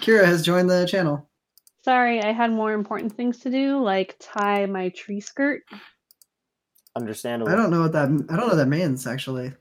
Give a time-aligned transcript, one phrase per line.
[0.00, 1.28] Kira has joined the channel.
[1.84, 5.62] Sorry, I had more important things to do, like tie my tree skirt.
[6.96, 7.50] Understandable.
[7.52, 9.52] I don't know what that I don't know what that means actually.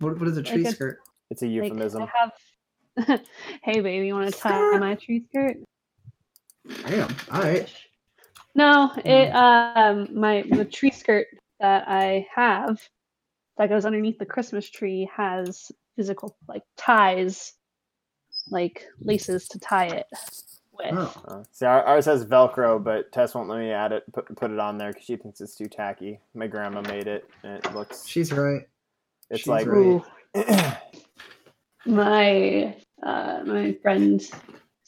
[0.00, 0.98] What what is a tree Like a- skirt?
[1.30, 2.02] It's a Like, euphemism.
[2.02, 3.20] I have.
[3.62, 5.56] hey, baby, you want to tie my tree skirt?
[6.86, 7.14] Damn.
[7.30, 7.72] All right.
[8.54, 11.28] No, it um my the tree skirt
[11.60, 12.80] that I have
[13.56, 17.52] that goes underneath the Christmas tree has physical like ties,
[18.50, 20.06] like laces to tie it
[20.72, 20.92] with.
[20.92, 21.44] Oh.
[21.52, 24.78] See, ours has Velcro, but Tess won't let me add it, put, put it on
[24.78, 26.20] there because she thinks it's too tacky.
[26.34, 28.06] My grandma made it, and it looks.
[28.06, 28.62] She's right.
[29.30, 30.02] It's she's like right.
[31.86, 34.20] My uh my friend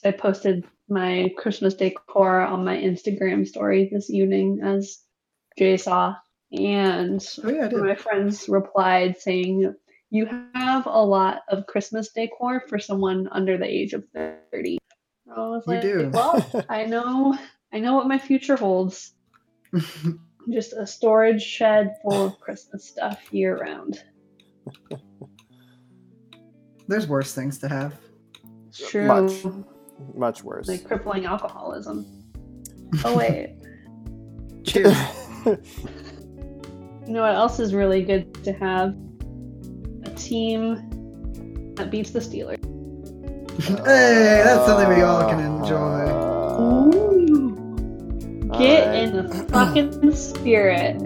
[0.05, 4.99] I posted my Christmas decor on my Instagram story this evening as
[5.57, 6.17] Jay saw
[6.53, 9.75] and Oh yeah, my friends replied saying
[10.11, 14.79] you have a lot of Christmas decor for someone under the age of 30.
[15.33, 16.11] I was You like, do.
[16.13, 17.39] well, I know
[17.73, 19.15] I know what my future holds.
[20.51, 24.03] Just a storage shed full of Christmas stuff year round.
[26.89, 27.95] There's worse things to have.
[28.69, 29.07] It's true.
[29.07, 29.33] Much.
[30.15, 30.67] much worse.
[30.69, 32.07] Like crippling alcoholism.
[33.05, 33.55] Oh wait.
[34.65, 34.97] Cheers.
[35.47, 35.57] You
[37.07, 38.97] know what else is really good to have?
[40.21, 42.59] A team that beats the Steelers.
[43.63, 45.77] hey, that's something we all can enjoy.
[45.77, 46.91] Uh,
[48.59, 49.03] Get alright.
[49.03, 51.01] in the fucking spirit.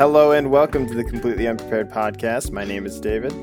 [0.00, 2.52] Hello and welcome to the Completely Unprepared Podcast.
[2.52, 3.34] My name is David.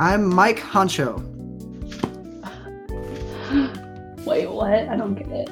[0.00, 1.22] I'm Mike Honcho.
[4.26, 4.72] Wait, what?
[4.88, 5.48] I don't get it.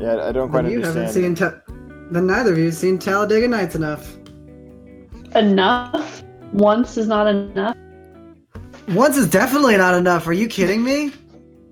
[0.00, 1.36] Yeah, I don't quite Then you haven't understand.
[1.36, 1.48] seen.
[1.50, 1.60] Ta-
[2.10, 4.16] then neither of you have seen Talladega Nights enough.
[5.34, 6.22] Enough?
[6.54, 7.76] Once is not enough?
[8.88, 10.26] Once is definitely not enough.
[10.26, 11.12] Are you kidding me?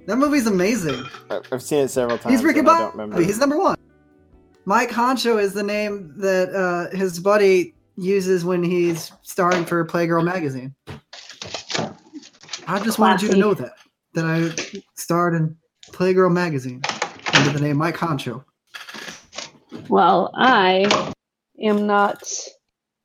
[0.08, 1.02] That movie's amazing.
[1.30, 2.34] I- I've seen it several times.
[2.34, 3.24] He's Ricky and Bobby.
[3.24, 3.76] He's number one.
[4.66, 10.24] Mike Honcho is the name that uh, his buddy uses when he's starring for Playgirl
[10.24, 10.74] magazine.
[12.66, 13.74] I just wanted you to know that
[14.14, 15.56] that I starred in
[15.90, 16.80] Playgirl magazine
[17.34, 18.44] under the name Mike Honcho.
[19.88, 21.12] Well, I
[21.60, 22.22] am not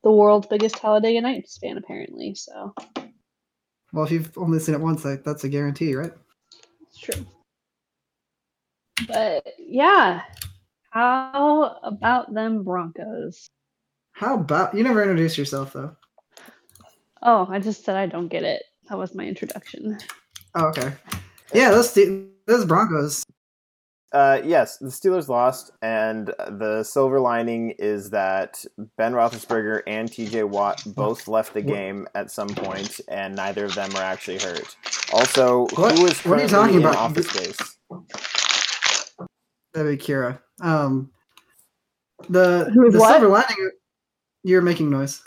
[0.02, 2.74] the world's biggest Talladega Nights fan, apparently, so
[3.92, 6.12] Well, if you've only seen it once, like, that's a guarantee, right?
[6.82, 7.26] it's true.
[9.08, 10.22] But yeah,
[10.90, 13.46] how about them Broncos?
[14.12, 15.96] How about you never introduced yourself though?
[17.22, 18.62] Oh, I just said I don't get it.
[18.88, 19.98] That was my introduction.
[20.54, 20.92] Oh, okay.
[21.54, 23.24] Yeah, those Ste- those Broncos.
[24.12, 26.26] Uh, yes, the Steelers lost, and
[26.58, 28.64] the silver lining is that
[28.96, 30.42] Ben Roethlisberger and T.J.
[30.42, 34.76] Watt both left the game at some point, and neither of them are actually hurt.
[35.12, 35.96] Also, What?
[35.96, 36.96] who is What are you talking in about?
[36.96, 37.76] Office Space?
[39.74, 40.40] That'd be Kira.
[40.60, 41.10] Um,
[42.28, 43.10] the Who is the what?
[43.12, 43.70] silver lining.
[44.42, 45.22] You're making noise.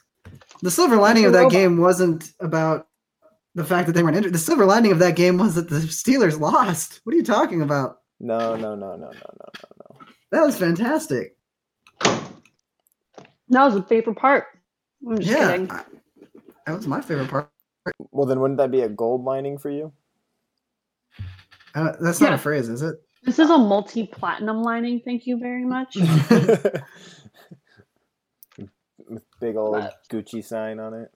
[0.62, 1.52] The silver lining of that robot.
[1.52, 2.88] game wasn't about
[3.56, 4.34] the fact that they weren't injured.
[4.34, 7.02] The silver lining of that game was that the Steelers lost.
[7.04, 8.00] What are you talking about?
[8.20, 10.08] No, no, no, no, no, no, no, no.
[10.32, 11.38] That was fantastic.
[12.02, 14.46] That was the favorite part.
[15.08, 15.72] I'm just yeah, kidding.
[15.72, 15.84] I-
[16.66, 17.50] that was my favorite part.
[18.12, 19.92] Well, then wouldn't that be a gold lining for you?
[21.76, 22.96] Uh, that's not a phrase, is it?
[23.24, 25.00] This is a multi-platinum lining.
[25.00, 25.96] Thank you very much.
[25.96, 26.82] With
[29.40, 31.12] big old But- Gucci sign on it.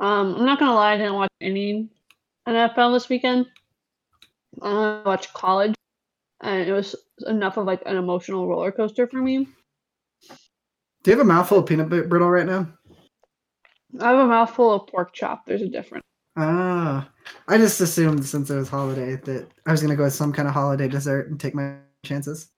[0.00, 1.88] Um, I'm not gonna lie, I didn't watch any
[2.48, 3.46] NFL this weekend.
[4.60, 5.74] I watched college,
[6.40, 6.96] and it was
[7.26, 9.46] enough of like an emotional roller coaster for me.
[11.04, 12.66] Do you have a mouthful of peanut brittle right now?
[14.00, 15.46] I have a mouthful of pork chop.
[15.46, 16.04] There's a difference.
[16.36, 17.08] Ah,
[17.48, 20.48] I just assumed since it was holiday that I was gonna go with some kind
[20.48, 22.50] of holiday dessert and take my chances.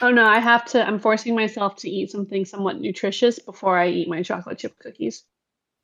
[0.00, 0.86] Oh no, I have to.
[0.86, 5.24] I'm forcing myself to eat something somewhat nutritious before I eat my chocolate chip cookies.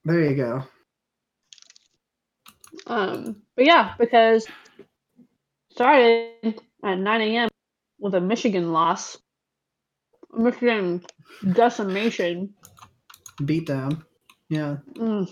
[0.04, 0.64] There you go.
[2.86, 4.46] Um, but yeah, because
[5.70, 7.48] started at 9 a.m.
[7.98, 9.18] with a Michigan loss,
[10.32, 11.04] Michigan
[11.52, 12.54] decimation.
[13.44, 14.04] Beat down.
[14.48, 15.30] Yeah, Mm.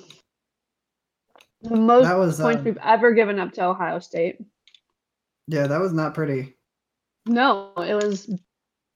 [1.62, 4.38] The most that was points um, we've ever given up to Ohio State.
[5.46, 6.56] yeah, that was not pretty.
[7.26, 8.30] No, it was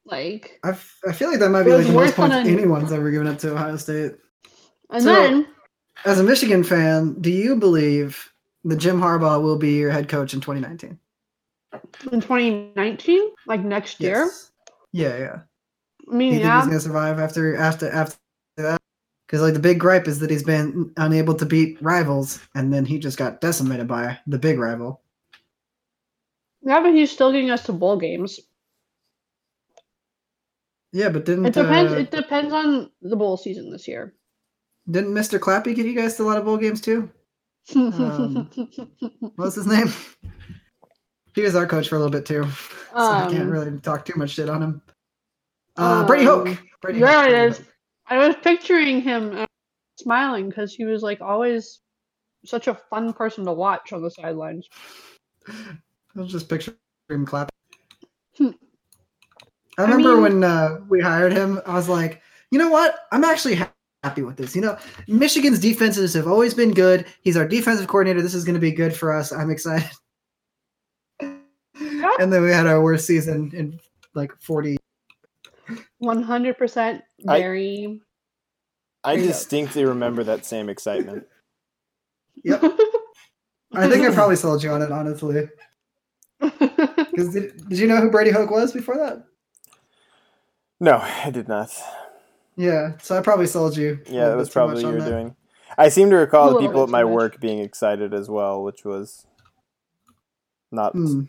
[0.06, 3.10] Like, I, f- I feel like that might be like the most points anyone's ever
[3.10, 4.12] given up to Ohio State.
[4.90, 5.46] and So- then
[6.04, 8.32] As a Michigan fan, do you believe
[8.64, 10.98] that Jim Harbaugh will be your head coach in 2019?
[12.12, 14.52] in 2019, like next year, Yes.
[14.92, 15.38] Yeah, yeah.
[16.08, 18.16] I Do mean, you think he's gonna survive after after after?
[19.26, 22.84] Because like the big gripe is that he's been unable to beat rivals, and then
[22.84, 25.00] he just got decimated by the big rival.
[26.62, 28.38] yeah, but he's still getting us to bowl games.
[30.92, 31.92] Yeah, but didn't It depends.
[31.92, 34.14] uh, it depends on the bowl season this year.
[34.90, 35.38] didn't Mr.
[35.40, 37.10] Clappy get you guys to a lot of bowl games too?
[37.74, 38.50] Um,
[39.36, 39.88] What's his name?
[41.34, 42.44] He was our coach for a little bit too,
[42.92, 44.82] so I can't Um, really talk too much shit on him.
[45.76, 46.58] Uh, Brady um, Hoke.
[46.82, 47.62] Brady there Hoke, it Brady is.
[48.06, 49.46] I was picturing him uh,
[49.98, 51.80] smiling because he was like always
[52.44, 54.68] such a fun person to watch on the sidelines.
[55.48, 55.76] I
[56.14, 56.76] was just picturing
[57.08, 57.50] him clapping.
[58.36, 58.50] Hmm.
[59.78, 62.20] I I remember mean- when uh, we hired him, I was like,
[62.50, 63.00] you know what?
[63.12, 63.58] I'm actually
[64.04, 64.54] happy with this.
[64.54, 64.76] You know,
[65.08, 67.06] Michigan's defenses have always been good.
[67.22, 68.22] He's our defensive coordinator.
[68.22, 69.32] This is going to be good for us.
[69.32, 69.90] I'm excited.
[72.20, 73.80] And then we had our worst season in
[74.14, 74.76] like 40.
[75.98, 78.00] One hundred percent very.
[79.02, 79.32] I There you go.
[79.32, 81.26] distinctly remember that same excitement.
[82.42, 82.62] Yep.
[83.72, 85.48] I think I probably sold you on it, honestly.
[86.40, 89.24] Because did, did you know who Brady Hoke was before that?
[90.80, 91.70] No, I did not.
[92.56, 94.00] Yeah, so I probably sold you.
[94.06, 95.10] Yeah, little that was bit too much probably you on were that.
[95.10, 95.36] doing.
[95.78, 97.12] I seem to recall the people at my much.
[97.12, 99.24] work being excited as well, which was
[100.72, 101.22] not Hmm.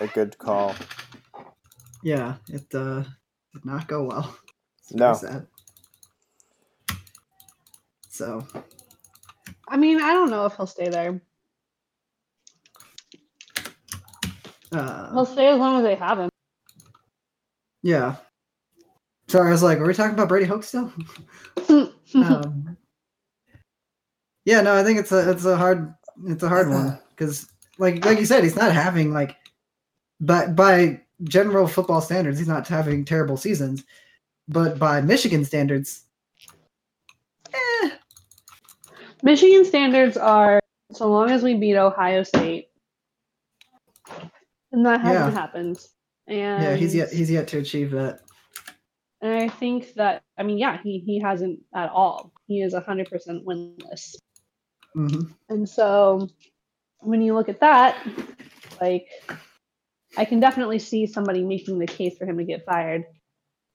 [0.00, 0.74] a good call.
[2.02, 3.04] Yeah, it uh,
[3.52, 4.36] did not go well.
[4.82, 5.12] It's No.
[5.14, 5.46] sad.
[8.08, 8.46] So
[9.68, 11.20] I mean, I don't know if he'll stay there.
[14.72, 16.28] uh, He'll stay as long as they have him.
[17.82, 18.16] yeah.
[19.28, 20.92] Sorry, I was like, are we talking about Brady Hoke still?
[22.16, 22.76] um,
[24.44, 25.94] yeah, no, I think it's a it's a hard
[26.26, 27.48] it's a hard one because
[27.78, 29.36] like like you said, he's not having like
[30.20, 33.84] by by general football standards, he's not having terrible seasons,
[34.48, 36.04] but by Michigan standards,
[37.52, 37.90] eh,
[39.22, 40.60] Michigan standards are
[40.92, 42.68] so long as we beat Ohio State,
[44.72, 45.40] and that hasn't Yeah.
[45.40, 45.86] happened.
[46.26, 48.20] And yeah, he's yet he's yet to achieve that.
[49.20, 52.32] And I think that I mean, yeah, he he hasn't at all.
[52.46, 54.16] He is hundred percent winless.
[54.94, 56.28] hmm And so
[57.00, 57.96] when you look at that,
[58.80, 59.08] like
[60.16, 63.04] I can definitely see somebody making the case for him to get fired.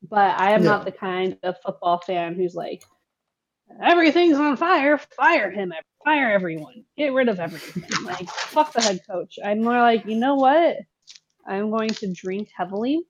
[0.08, 0.66] But I am Yeah.
[0.66, 2.84] not the kind of football fan who's like,
[3.82, 5.74] everything's on fire, fire him,
[6.04, 7.84] fire everyone, get rid of everything.
[8.04, 9.36] like, fuck the head coach.
[9.44, 10.78] I'm more like, you know what?
[11.48, 13.02] I'm going to drink heavily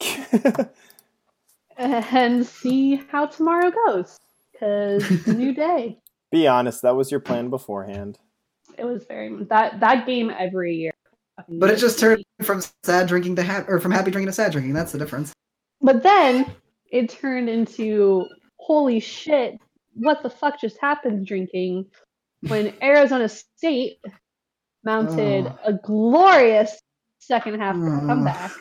[1.78, 4.16] and see how tomorrow goes.
[4.52, 5.98] Because it's a new day.
[6.32, 8.18] Be honest, that was your plan beforehand.
[8.78, 10.92] It was very that that game every year.
[11.36, 14.32] Fucking But it just turned from sad drinking to happy, or from happy drinking to
[14.32, 14.72] sad drinking.
[14.74, 15.32] That's the difference.
[15.80, 16.46] But then
[16.90, 18.24] it turned into
[18.58, 19.58] holy shit,
[19.94, 21.86] what the fuck just happened drinking
[22.48, 23.98] when Arizona State
[24.84, 25.58] mounted Oh.
[25.64, 26.78] a glorious
[27.18, 28.06] second half Oh.
[28.06, 28.52] comeback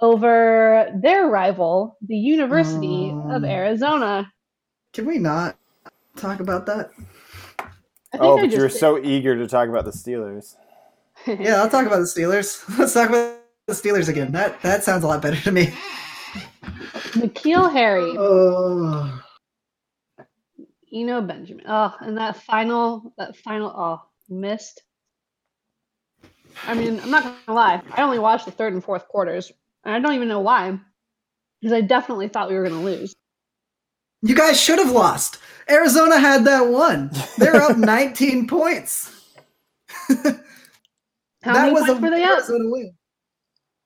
[0.00, 3.46] over their rival, the University of Oh.
[3.46, 4.30] Arizona.
[4.92, 5.56] Can we not
[6.16, 6.90] talk about that?
[7.58, 10.56] I think Oh, I but you were just so eager to talk about the Steelers.
[11.40, 12.62] Yeah, I'll talk about the Steelers.
[12.78, 14.32] Let's talk about the Steelers again.
[14.32, 15.72] That that sounds a lot better to me.
[17.12, 18.14] N'Keal Harry.
[18.16, 19.20] Oh,
[20.92, 21.64] Eno Benjamin.
[21.68, 24.82] Oh, and that final, that final, oh, missed.
[26.66, 27.82] I mean, I'm not gonna lie.
[27.92, 29.52] I only watched the third and fourth quarters,
[29.84, 30.78] and I don't even know why,
[31.60, 33.14] because I definitely thought we were gonna lose.
[34.22, 35.38] you guys should have lost.
[35.70, 37.10] Arizona had that one.
[37.36, 39.14] They're up 19 points.
[41.42, 42.38] How that many was points a were they up?
[42.38, 42.94] Arizona win.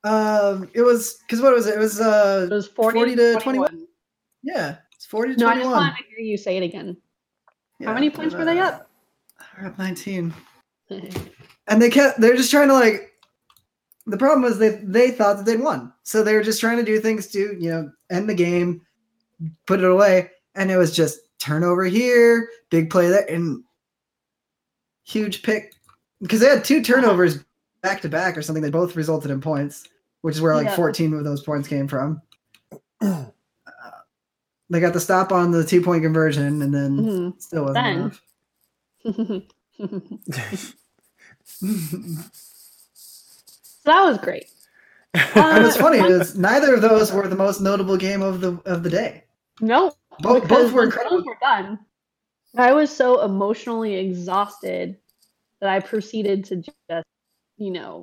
[0.05, 1.75] Um, it was because what was it?
[1.77, 3.87] It was uh, It was 40, 40 to to 21.
[4.43, 6.97] yeah, it's 40 to No, I just wanted to hear you say it again.
[7.79, 8.89] Yeah, many points were they up?
[9.57, 10.35] They're up 19.
[11.69, 13.13] and they kept they're just trying to like
[14.07, 16.85] the problem was they they thought that they'd won so they were just trying to
[16.85, 18.81] do things to you know end the game
[19.67, 23.63] put it away and it was just turnover here big play there and
[25.05, 25.73] huge pick
[26.23, 27.45] because they had two turnovers
[27.83, 29.85] back to back or something that both resulted in points
[30.23, 30.77] which is where like Yeah.
[30.77, 32.23] 14 of those points came from
[33.01, 33.25] Uh,
[34.71, 37.43] they got the stop on the two point conversion and then Mhm.
[37.43, 38.23] still wasn't enough
[43.85, 44.47] that was great.
[45.15, 48.83] and what's funny is neither of those were the most notable game of the of
[48.83, 49.25] the day.
[49.61, 51.19] No, Both, both were incredible.
[51.19, 51.79] those were done.
[52.57, 54.97] I was so emotionally exhausted
[55.63, 57.07] that I proceeded to just,
[57.57, 58.03] you know,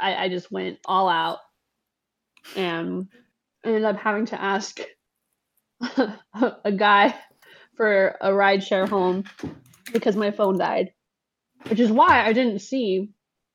[0.00, 1.38] I, I just went all out
[2.56, 3.08] and
[3.64, 4.78] ended up having to ask
[6.62, 7.14] a guy
[7.76, 9.24] for a ride share home
[9.92, 10.92] because my phone died,
[11.66, 13.10] which is why I didn't see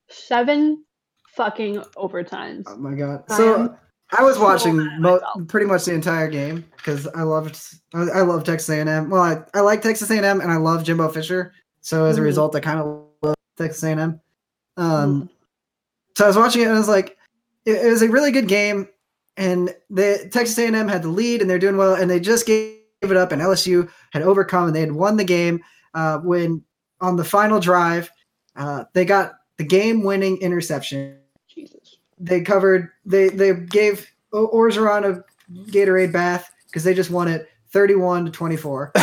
[0.10, 0.84] seven
[1.30, 2.64] fucking overtimes.
[2.68, 3.24] Oh my god!
[3.30, 3.78] I So
[4.12, 7.58] I was so watching mo- pretty much the entire game because I loved
[7.94, 9.10] I, I love Texas A&M.
[9.10, 11.54] Well, I, I like Texas A&M and I love Jimbo Fisher.
[11.80, 12.26] So as a Mhm.
[12.26, 13.07] result, I kind of
[13.58, 14.20] Texas A&M.
[14.78, 15.30] Um, Mhm.
[16.18, 17.18] so I was watching it and I was like,
[17.66, 18.88] it, it was a really good game,
[19.36, 22.76] and the Texas A&M had the lead and they're doing well, and they just gave
[23.02, 25.62] it up, and LSU had overcome and they had won the game
[25.94, 26.64] uh, when
[27.02, 28.10] on the final drive
[28.56, 31.98] uh, they got the game-winning interception Jesus.
[32.20, 35.24] they covered they they gave O- Orgeron a
[35.72, 38.92] Gatorade bath because they just won it 31 to 24.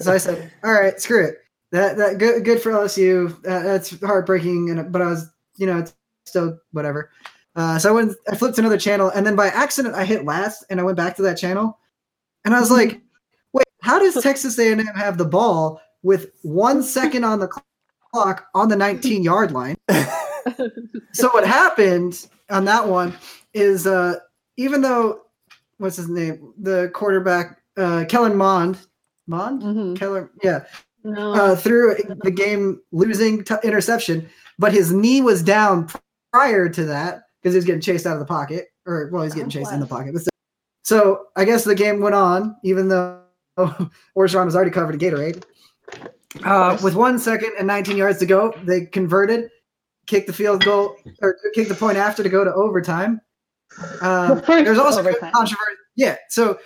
[0.00, 1.36] So I said, "All right, screw it.
[1.72, 3.34] That that good good for LSU.
[3.38, 5.94] Uh, that's heartbreaking." And but I was, you know, it's
[6.26, 7.10] still whatever.
[7.56, 10.24] Uh, so I went, I flipped to another channel, and then by accident I hit
[10.24, 11.78] last, and I went back to that channel,
[12.44, 13.00] and I was like,
[13.52, 17.48] "Wait, how does Texas A&M have the ball with one second on the
[18.12, 19.76] clock on the 19 yard line?"
[21.12, 23.14] so what happened on that one
[23.54, 24.16] is uh
[24.56, 25.22] even though
[25.78, 28.78] what's his name the quarterback uh kellen mond
[29.26, 29.96] mond Mhm.
[29.96, 30.64] keller yeah
[31.04, 31.32] No.
[31.32, 34.28] uh threw the game losing t- interception
[34.58, 35.88] but his knee was down
[36.32, 39.34] prior to that because he was getting chased out of the pocket or well he's
[39.34, 40.30] getting Oh, chased in the pocket but still.
[40.84, 43.20] so i guess the game went on even though
[43.58, 45.42] Orgeron was already covered a gatorade
[46.44, 49.50] uh, with one second and 19 yards to go they converted
[50.06, 53.20] kicked the field goal or kicked the point after to go to overtime.
[54.00, 55.30] Um, there's also overtime.
[55.32, 55.76] controversy.
[55.94, 56.58] Yeah, so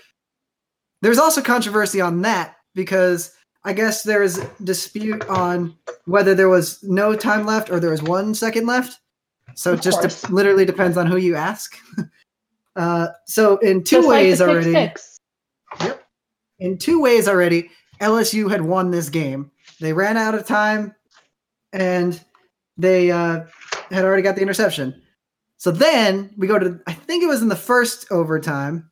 [1.03, 3.33] there's also controversy on that because
[3.67, 8.33] I guess there's dispute on whether there was no time left or there was one
[8.33, 9.01] second left.
[9.57, 11.77] So it just de- literally depends on who you ask.
[12.77, 15.19] uh, so in two Just ways pick already, six.
[16.61, 17.69] in two ways already,
[18.01, 19.51] LSU had won this game.
[19.81, 20.95] They ran out of time,
[21.73, 22.23] and
[22.77, 23.47] they uh,
[23.91, 25.03] had already got the interception.
[25.57, 28.91] So then we go to, I think it was in the first overtime.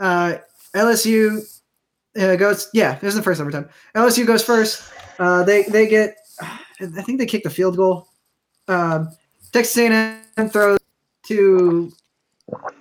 [0.00, 0.38] Uh,
[0.74, 1.42] LSU
[2.18, 3.68] uh, goes, yeah, it was the first overtime.
[3.94, 4.92] LSU goes first.
[5.18, 8.08] Uh, they they get, I think they kick the field goal.
[8.68, 9.10] Um,
[9.52, 10.78] Texas A&M throws
[11.26, 11.92] to,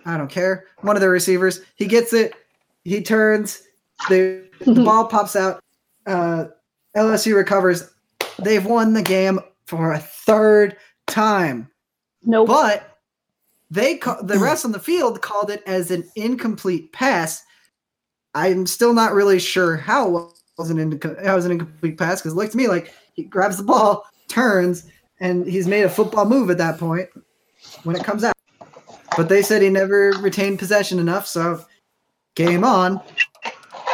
[0.06, 1.62] I don't care, one of their receivers.
[1.76, 2.34] He gets it.
[2.84, 3.64] He turns.
[4.10, 5.64] The, the ball pops out.
[6.06, 6.46] Uh,
[6.96, 7.90] LSU recovers.
[8.40, 10.78] They've won the game for a third
[11.08, 11.70] time,
[12.24, 12.48] Nope.
[12.48, 12.98] but
[13.72, 17.44] they ca- the rest on the field called it as an incomplete pass.
[18.38, 22.22] I'm still not really sure how it was an inco- how was an incomplete pass
[22.22, 24.86] because it looked to me like he grabs the ball, turns,
[25.20, 27.10] and he's made a football move at that point
[27.84, 28.36] when it comes out.
[29.16, 31.66] But they said he never retained possession enough, so
[32.36, 33.02] game on.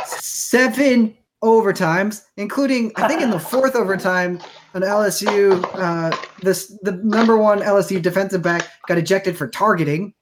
[0.05, 4.41] Seven overtimes, including I think in the fourth overtime,
[4.73, 10.13] an LSU uh, this the number one LSU defensive back got ejected for targeting,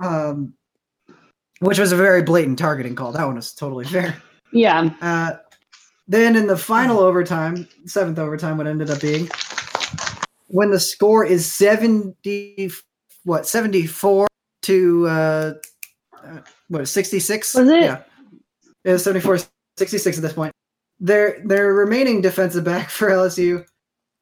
[0.00, 0.54] um,
[1.60, 3.12] which was a very blatant targeting call.
[3.12, 4.20] That one was totally fair.
[4.52, 4.90] yeah.
[5.00, 5.36] Uh,
[6.06, 9.28] then in the final overtime, seventh overtime, what ended up being
[10.48, 12.70] when the score is seventy,
[13.24, 14.26] what seventy four
[14.62, 15.52] to uh,
[16.24, 17.54] uh, what sixty six?
[17.54, 17.82] Was it?
[17.82, 18.02] Yeah,
[18.84, 19.38] it was 74
[19.76, 20.52] 66 at this point.
[21.00, 23.64] Their their remaining defensive back for LSU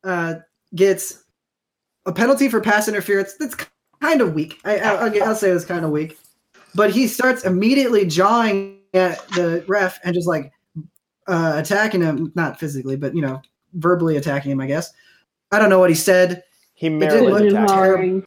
[0.05, 0.35] uh,
[0.75, 1.25] gets
[2.05, 3.35] a penalty for pass interference.
[3.39, 3.57] That's
[4.01, 4.61] kind of weak.
[4.65, 6.19] I, I, I'll, I'll say it was kind of weak,
[6.77, 10.53] but he starts immediately jawing at the ref and just like
[11.27, 13.43] uh, attacking him, not physically, but you know,
[13.75, 14.61] verbally attacking him.
[14.61, 14.93] I guess.
[15.51, 16.43] I don't know what he said.
[16.75, 17.69] he did merely look attacked.
[17.71, 18.23] terrible.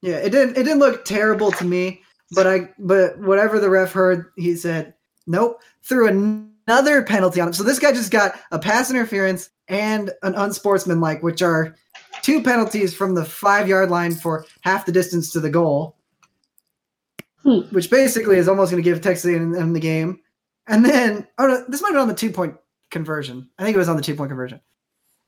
[0.00, 0.56] Yeah, it didn't.
[0.56, 2.70] It didn't look terrible to me, but I.
[2.78, 4.94] But whatever the ref heard, he said
[5.26, 5.60] nope.
[5.82, 7.54] Threw another penalty on him.
[7.54, 11.76] So this guy just got a pass interference and an unsportsmanlike, which are
[12.22, 15.96] two penalties from the five yard line for half the distance to the goal,
[17.48, 17.60] Hmm.
[17.74, 20.20] which basically is almost going to give Texas A&M the game.
[20.66, 22.54] And then, oh no, this might have been on the two point
[22.90, 23.48] conversion.
[23.58, 24.60] I think it was on the two point conversion.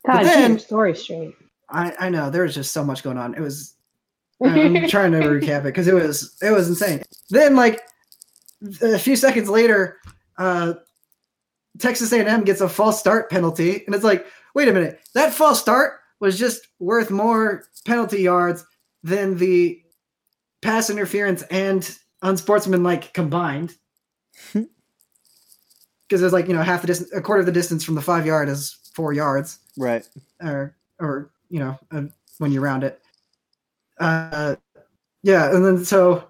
[0.07, 1.35] God, then- story straight.
[1.71, 3.35] I, I know there was just so much going on.
[3.35, 3.75] It was
[4.45, 7.03] I'm trying to recap it because it was it was insane.
[7.31, 7.81] Then like
[8.83, 9.99] a few seconds later,
[10.37, 10.75] uh,
[11.79, 15.61] Texas A&M gets a false start penalty, and it's like, wait a minute, that false
[15.61, 18.65] start was just worth more penalty yards
[19.03, 19.81] than the
[20.61, 23.77] pass interference and unsportsmanlike combined.
[26.09, 28.03] Because there's like you know half the distance, a quarter of the distance from the
[28.03, 30.05] five yard is four yards, Right.
[30.43, 32.03] or or you know uh,
[32.39, 33.01] when you round it.
[34.01, 34.57] Uh,
[35.23, 36.25] yeah, and then so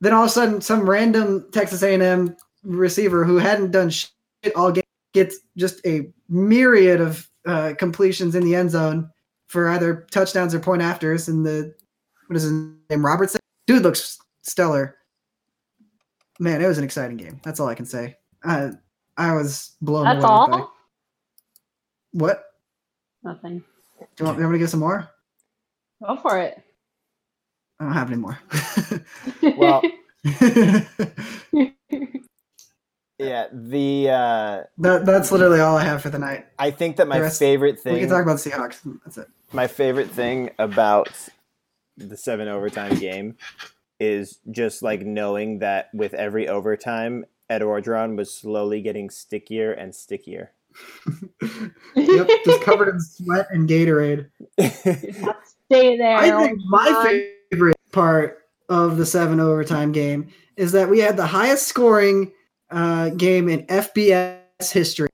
[0.00, 4.10] then all of a sudden some random Texas A&M receiver who hadn't done shit
[4.56, 4.82] all game
[5.14, 9.08] gets just a myriad of uh, completions in the end zone
[9.46, 11.28] for either touchdowns or point afters.
[11.28, 11.72] And the
[12.26, 12.52] what is his
[12.90, 13.06] name?
[13.06, 13.40] Robertson.
[13.68, 14.96] Dude looks stellar.
[16.38, 17.40] Man, it was an exciting game.
[17.44, 18.16] That's all I can say.
[18.44, 18.70] I
[19.16, 20.22] I was blown That's away.
[20.22, 20.28] by-
[20.58, 20.72] all.
[22.12, 22.44] What?
[23.22, 23.58] Nothing.
[23.98, 25.08] Do you want, you want me to get some more?
[26.04, 26.62] Go for it.
[27.80, 28.38] I don't have any more.
[29.56, 29.82] Well,
[33.18, 33.46] Yeah.
[33.52, 36.46] The uh, that that's literally all I have for the night.
[36.58, 38.78] I think that my rest- favorite thing We can talk about the Seahawks.
[39.04, 39.28] That's it.
[39.52, 41.08] my favorite thing about
[41.96, 43.36] the seven overtime game
[44.00, 49.94] is just like knowing that with every overtime, Ed Orgeron was slowly getting stickier and
[49.94, 50.52] stickier.
[51.96, 54.28] Yep, just covered in sweat and Gatorade.
[54.60, 56.16] Stay there.
[56.16, 61.26] I think my favorite part of the seven overtime game is that we had the
[61.26, 62.32] highest scoring
[62.70, 64.38] uh, game in FBS
[64.72, 65.08] history,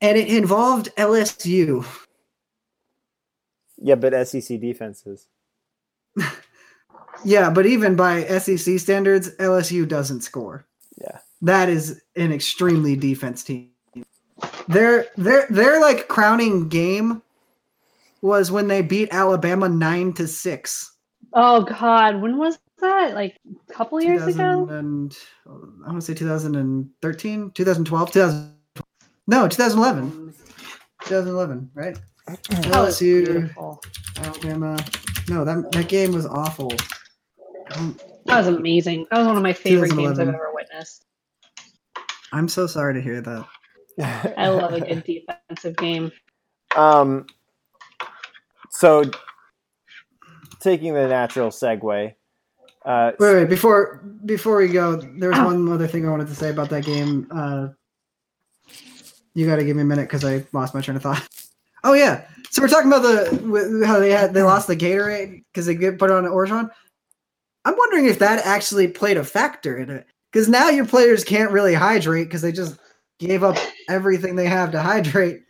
[0.00, 1.86] and it involved LSU.
[3.78, 5.28] yeah, but SEC defenses.
[7.24, 10.66] Yeah, but even by SEC standards, LSU doesn't score.
[10.96, 11.18] Yeah.
[11.42, 13.70] That is an extremely defense team.
[14.68, 17.22] Their their their like crowning game
[18.22, 20.96] was when they beat Alabama nine to six.
[21.32, 23.14] Oh God, when was that?
[23.14, 23.38] Like
[23.68, 24.66] a couple years ago?
[24.68, 25.16] And
[25.46, 28.54] I want to say 2013, 2012, 2000.
[29.26, 30.34] No, 2011.
[31.04, 31.98] 2011, right?
[32.26, 33.50] That was LSU.
[34.18, 34.78] Alabama.
[35.28, 36.72] No, that that game was awful.
[37.72, 39.06] Um, That was amazing.
[39.10, 41.04] That was one of my favorite games I've ever witnessed.
[42.32, 43.46] I'm so sorry to hear that.
[44.36, 46.10] I love a good defensive game.
[46.74, 47.26] Um,
[48.70, 49.04] so,
[50.60, 52.14] taking the natural segue,
[52.84, 56.50] uh, Wait, wait, before before we go, there's one other thing I wanted to say
[56.50, 57.26] about that game.
[57.30, 57.68] Uh,
[59.34, 61.26] you got to give me a minute because I lost my train of thought.
[61.86, 65.66] Oh yeah, so we're talking about the how they had they lost the Gatorade because
[65.66, 66.70] they get put it on Orgeron.
[67.64, 71.50] I'm wondering if that actually played a factor in it because now your players can't
[71.50, 72.78] really hydrate because they just
[73.18, 73.56] gave up
[73.88, 75.40] everything they have to hydrate.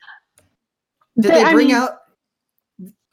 [1.20, 1.98] Did they, I bring mean, out?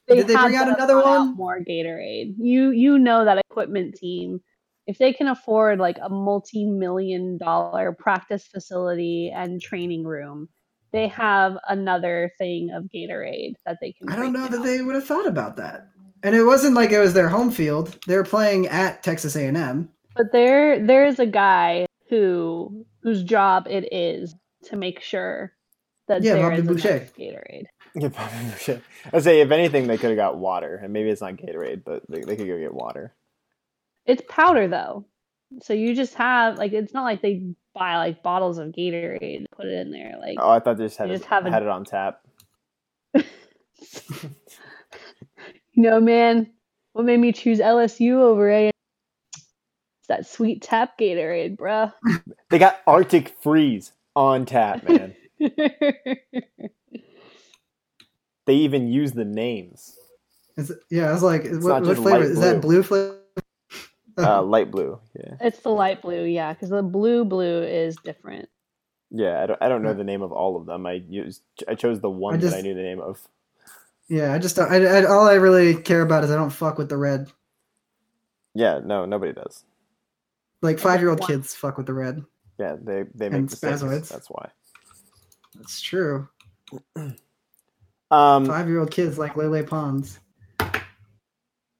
[0.07, 1.35] did they bring out another brought out one?
[1.35, 2.35] More Gatorade.
[2.37, 4.41] You you know that equipment team,
[4.87, 10.49] if they can afford like a multi-million dollar practice facility and training room,
[10.91, 14.09] they have another thing of Gatorade that they can.
[14.09, 15.87] I don't know that they would have thought about that.
[16.23, 17.97] And it wasn't like it was their home field.
[18.07, 19.89] They were playing at Texas A&M.
[20.15, 25.53] But there there is a guy who whose job it is to make sure
[26.07, 27.09] that Yeah, there Bobby is enough Boucher.
[27.17, 27.65] Gatorade.
[27.95, 28.81] yeah, probably should.
[29.13, 32.03] I'd say if anything, they could have got water, and maybe it's not Gatorade, but
[32.09, 33.13] they, they could go get water.
[34.05, 35.05] It's powder though.
[35.63, 39.47] So you just have like it's not like they buy like bottles of Gatorade and
[39.55, 40.15] put it in there.
[40.19, 41.85] Like Oh, I thought they just had You it, just have a- had it on
[41.85, 42.21] tap.
[45.81, 46.47] you know, man,
[46.93, 48.67] what made me choose LSU over A?
[48.67, 51.91] It's that sweet tap Gatorade, bruh.
[52.51, 55.15] They got Arctic Freeze on tap, man.
[58.45, 59.95] they even use the names.
[60.57, 62.19] Is it, yeah, I was like, not what, what flavor?
[62.19, 62.83] light Is that blue.
[62.83, 63.17] blue flavor?
[64.19, 64.99] Uh, light blue.
[65.15, 68.49] Yeah, it's the light blue, yeah, because the blue blue is different.
[69.09, 69.41] yeah.
[69.41, 69.63] I don't.
[69.63, 70.85] I don't know the name of all of them.
[70.85, 71.41] I used.
[71.67, 73.27] I chose the one I that I knew the name of.
[74.11, 76.77] Yeah, I just don't, I, I, all I really care about is I don't fuck
[76.77, 77.31] with the red.
[78.53, 79.63] Yeah, no, nobody does.
[80.61, 82.21] Like five year old kids fuck with the red.
[82.59, 83.81] Yeah, they they make And mistakes.
[83.81, 84.09] spazoids.
[84.09, 84.49] That's why.
[85.55, 86.27] That's true.
[88.11, 90.19] Um, Five year old kids like Lele Pons.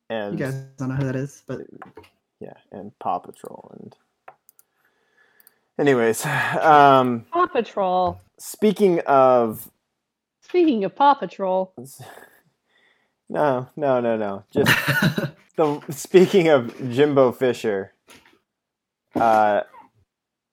[0.10, 1.60] And you guys don't know who that is, but
[2.40, 3.94] yeah, and Paw Patrol and.
[5.78, 6.26] Anyways,
[6.62, 8.22] um, Paw Patrol.
[8.40, 9.70] speaking of
[10.52, 11.74] Speaking of Paw Patrol,
[13.30, 14.70] no, no, no, no, just
[15.56, 17.94] the speaking of Jimbo Fisher,
[19.16, 19.62] uh,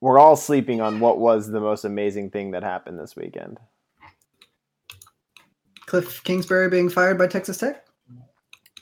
[0.01, 3.59] we're all sleeping on what was the most amazing thing that happened this weekend.
[5.89, 7.85] Kliff Kingsbury being fired by Texas Tech.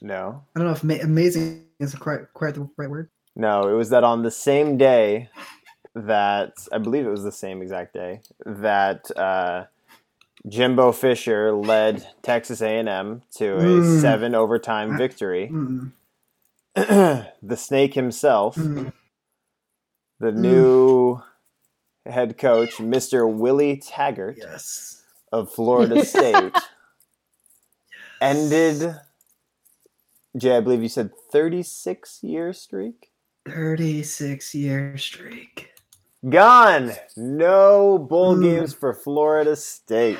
[0.02, 3.08] No, I don't know if ma- amazing is quite quite the right word.
[3.34, 5.30] no, it was that on the same day
[5.94, 9.64] that I believe it was the same exact day that uh,
[10.48, 14.00] Jimbo Fisher led Texas A&M to a Mm.
[14.00, 15.48] seven overtime victory.
[15.52, 15.92] Mm-mm.
[17.42, 18.92] the snake himself, Mm.
[20.20, 20.36] the Mm.
[20.36, 21.22] new
[22.04, 23.30] head coach, Mr.
[23.32, 25.02] Willie Taggart Yes.
[25.32, 26.52] of Florida State,
[28.20, 28.94] ended.
[30.36, 33.10] Jay, I believe you said 36 year streak.
[33.48, 35.72] 36 year streak.
[36.28, 36.92] Gone.
[37.16, 38.42] No bowl Mm.
[38.42, 40.18] games for Florida State.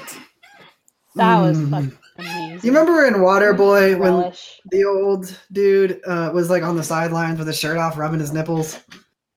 [1.16, 1.70] That was Mm.
[1.70, 2.60] fucking amazing.
[2.62, 4.60] You remember in Waterboy when Relish.
[4.70, 8.32] the old dude uh, was like on the sidelines with his shirt off, rubbing his
[8.32, 8.78] nipples?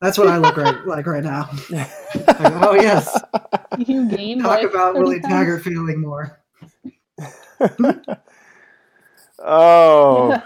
[0.02, 1.50] That's what I look right, like right now.
[1.70, 3.18] Like, oh yes,
[3.78, 5.34] you gained talk about 30 Willie pounds?
[5.34, 6.40] Taggart feeling more.
[9.40, 10.42] oh.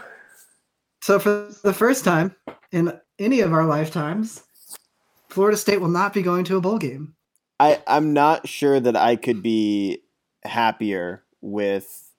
[1.01, 2.35] So for the first time
[2.71, 4.42] in any of our lifetimes,
[5.33, 7.15] Florida State will not be going to a bowl game.
[7.59, 10.03] I, I'm not sure that I could be
[10.43, 12.11] happier with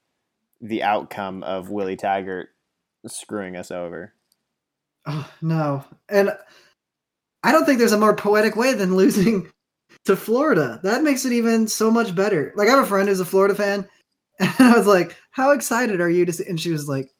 [0.61, 2.49] the outcome of Willie Taggart
[3.07, 4.15] screwing us over.
[5.07, 6.37] Oh, no, and
[7.45, 9.49] I don't think there's a more poetic way than losing
[10.07, 10.81] to Florida.
[10.83, 12.53] That makes it even so much better.
[12.57, 13.87] Like I have a friend who's a Florida fan,
[14.41, 16.47] and I was like, "How excited are you to?" See?
[16.49, 17.11] And she was like,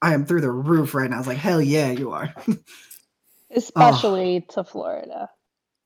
[0.00, 2.32] "I am through the roof right now." I was like, "Hell yeah, you are."
[3.54, 5.28] especially to Florida.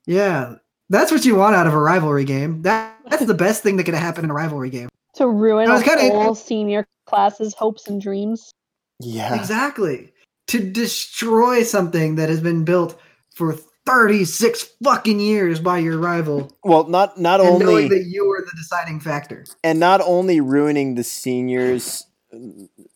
[0.06, 0.54] Yeah,
[0.88, 2.62] that's what you want out of a rivalry game.
[2.62, 4.88] That that's the best thing that could happen in a rivalry game.
[5.16, 8.52] To ruin I was a kinda- whole senior class's hopes and dreams.
[9.00, 9.34] Yeah.
[9.34, 10.12] Exactly.
[10.48, 12.98] To destroy something that has been built
[13.34, 18.26] for 36 fucking years by your rival Well, not not and only knowing that you
[18.26, 19.44] were the deciding factor.
[19.62, 22.04] and not only ruining the seniors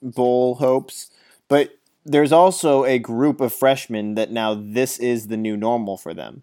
[0.03, 1.11] bowl hopes,
[1.49, 1.71] but
[2.05, 6.43] there's also a group of freshmen that now this is the new normal for them.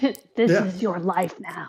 [0.36, 0.64] this Yeah.
[0.64, 1.68] is your life now.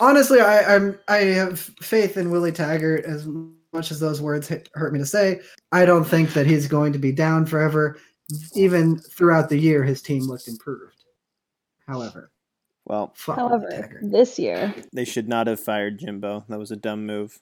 [0.00, 3.26] Honestly, I, I'm I have faith in Willie Taggart as
[3.72, 5.40] much as those words hit, hurt me to say.
[5.72, 7.98] I don't think that he's going to be down forever.
[8.54, 10.94] Even throughout the year, his team looked improved.
[11.86, 12.30] However,
[12.84, 14.00] Well, fuck However, Taggart.
[14.02, 16.44] this year, they should not have fired Jimbo.
[16.48, 17.36] That was a dumb move.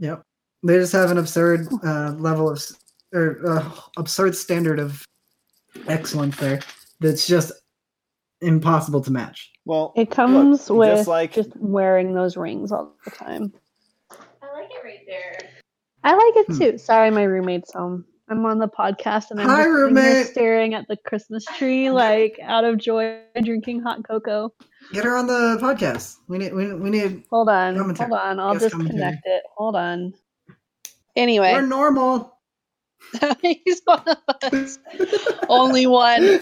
[0.00, 0.22] Yep.
[0.64, 2.60] They just have an absurd uh, level of,
[3.14, 5.04] or uh, absurd standard of
[5.86, 6.60] excellence there
[7.00, 7.52] that's just
[8.40, 9.50] impossible to match.
[9.64, 13.52] Well, it comes look, with just like just wearing those rings all the time.
[14.10, 15.38] I like it right there.
[16.04, 16.58] I like it Hmm.
[16.58, 16.78] too.
[16.78, 18.04] Sorry, my roommate's home.
[18.30, 20.26] I'm on the podcast and I'm Hi, just sitting here roommate.
[20.26, 24.52] staring at the Christmas tree, like out of joy, drinking hot cocoa.
[24.92, 26.16] Get her on the podcast.
[26.28, 26.52] We need.
[26.54, 27.24] We, we need.
[27.30, 28.08] Hold on, Commentary.
[28.08, 28.38] hold on.
[28.38, 29.20] I'll Yes, disconnect commentary.
[29.24, 29.42] it.
[29.56, 30.14] Hold on.
[31.16, 32.37] Anyway, We're normal.
[33.42, 34.18] he's one of
[34.52, 34.78] us.
[35.48, 36.40] Only one.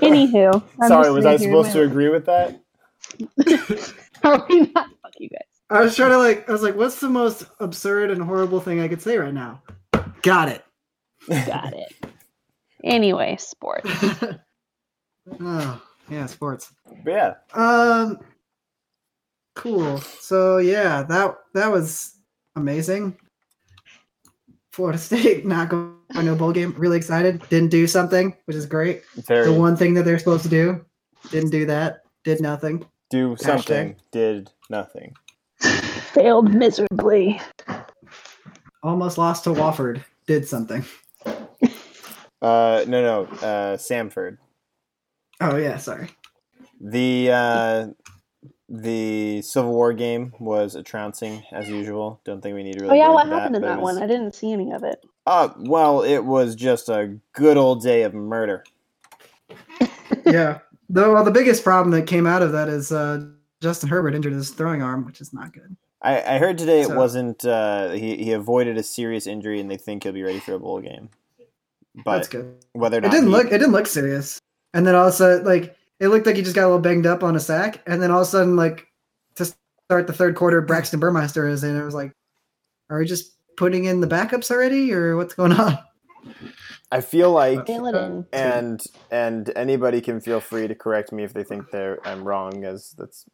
[0.00, 2.60] Anywho, I'm sorry, was I sitting here in supposed to my- agree with that?
[4.24, 4.88] Are we not?
[5.02, 5.40] Fuck you guys.
[5.70, 6.48] I was trying to like.
[6.48, 9.62] I was like, "What's the most absurd and horrible thing I could say right now?"
[10.22, 10.64] Got it.
[11.28, 11.92] Got it.
[12.84, 13.88] Anyway, sports.
[15.40, 16.72] oh yeah, sports.
[17.06, 18.18] Yeah, Um,
[19.54, 19.98] cool.
[19.98, 22.16] So yeah, that that was
[22.56, 23.16] amazing.
[24.72, 26.74] Florida State not going to a bowl game.
[26.78, 27.46] Really excited.
[27.50, 29.02] Didn't do something, which is great.
[29.16, 30.84] very The one thing that they're supposed to do,
[31.30, 32.00] didn't do that.
[32.24, 32.84] Did nothing.
[33.10, 35.14] do something, did nothing.
[35.60, 37.40] Failed miserably.
[38.82, 40.02] Almost lost to Wofford.
[40.26, 40.84] Did something.
[42.40, 44.36] Uh, no, no, uh, Samford.
[45.40, 46.08] Oh yeah, sorry.
[46.80, 47.86] The uh,
[48.74, 52.20] the Civil War game was a trouncing as usual.
[52.24, 52.98] Don't think we need to really.
[52.98, 54.02] Oh yeah, what into happened in that was- one?
[54.02, 55.04] I didn't see any of it.
[55.26, 58.64] Uh, well, it was just a good old day of murder.
[60.26, 60.58] yeah.
[60.88, 63.24] Though well, the biggest problem that came out of that is uh,
[63.60, 65.76] Justin Herbert injured his throwing arm, which is not good.
[66.02, 67.44] I, I heard today it wasn't.
[67.44, 70.58] Uh, he he avoided a serious injury, and they think he'll be ready for a
[70.58, 71.10] bowl game.
[72.04, 72.64] But That's But good.
[72.72, 73.46] whether or It didn't he- look.
[73.46, 74.40] It didn't look serious.
[74.74, 77.36] And then also, like, it looked like he just got a little banged up on
[77.36, 77.80] a sack.
[77.86, 78.88] And then all of a sudden, like,
[79.36, 81.76] to start the third quarter, Braxton Burmeister is in.
[81.76, 82.12] It was like,
[82.90, 85.78] are we just putting in the backups already, or what's going on?
[86.90, 88.26] I feel like Fill it in.
[88.32, 92.64] and and anybody can feel free to correct me if they think they're I'm wrong,
[92.64, 93.24] as that's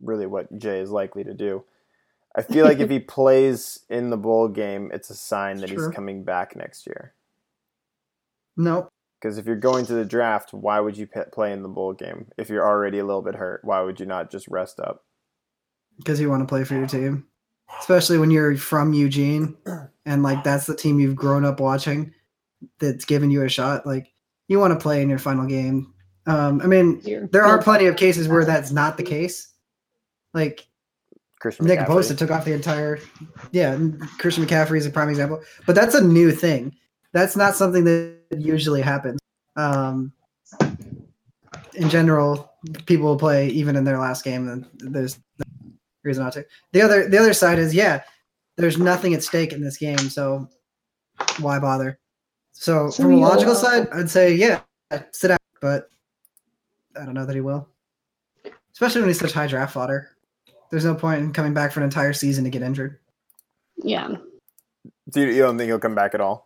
[0.00, 1.64] really what Jay is likely to do.
[2.34, 5.86] I feel like if he plays in the bowl game, it's a sign that True.
[5.86, 7.12] he's coming back next year.
[8.56, 8.88] Nope.
[9.26, 11.92] Because if you're going to the draft, why would you p- play in the bowl
[11.92, 12.28] game?
[12.38, 15.04] If you're already a little bit hurt, why would you not just rest up?
[15.98, 17.26] Because you want to play for your team,
[17.80, 19.56] especially when you're from Eugene,
[20.04, 22.14] and like that's the team you've grown up watching.
[22.78, 23.84] That's giving you a shot.
[23.84, 24.12] Like
[24.46, 25.92] you want to play in your final game.
[26.28, 27.00] Um, I mean,
[27.32, 29.48] there are plenty of cases where that's not the case.
[30.34, 30.68] Like
[31.40, 31.88] Christian Nick McCaffrey.
[31.88, 33.00] Bosa took off the entire.
[33.50, 33.76] Yeah,
[34.18, 36.76] Christian McCaffrey is a prime example, but that's a new thing.
[37.16, 39.18] That's not something that usually happens.
[39.56, 40.12] Um,
[41.72, 42.52] in general,
[42.84, 46.44] people will play even in their last game, and there's no reason not to.
[46.72, 48.02] The other, the other side is yeah,
[48.58, 50.46] there's nothing at stake in this game, so
[51.40, 51.98] why bother?
[52.52, 54.60] So So from a logical all- side, I'd say yeah,
[55.12, 55.88] sit out, but
[57.00, 57.66] I don't know that he will,
[58.74, 60.10] especially when he's such high draft fodder.
[60.70, 62.98] There's no point in coming back for an entire season to get injured.
[63.78, 64.16] Yeah.
[65.08, 66.45] Do you, you don't think he'll come back at all?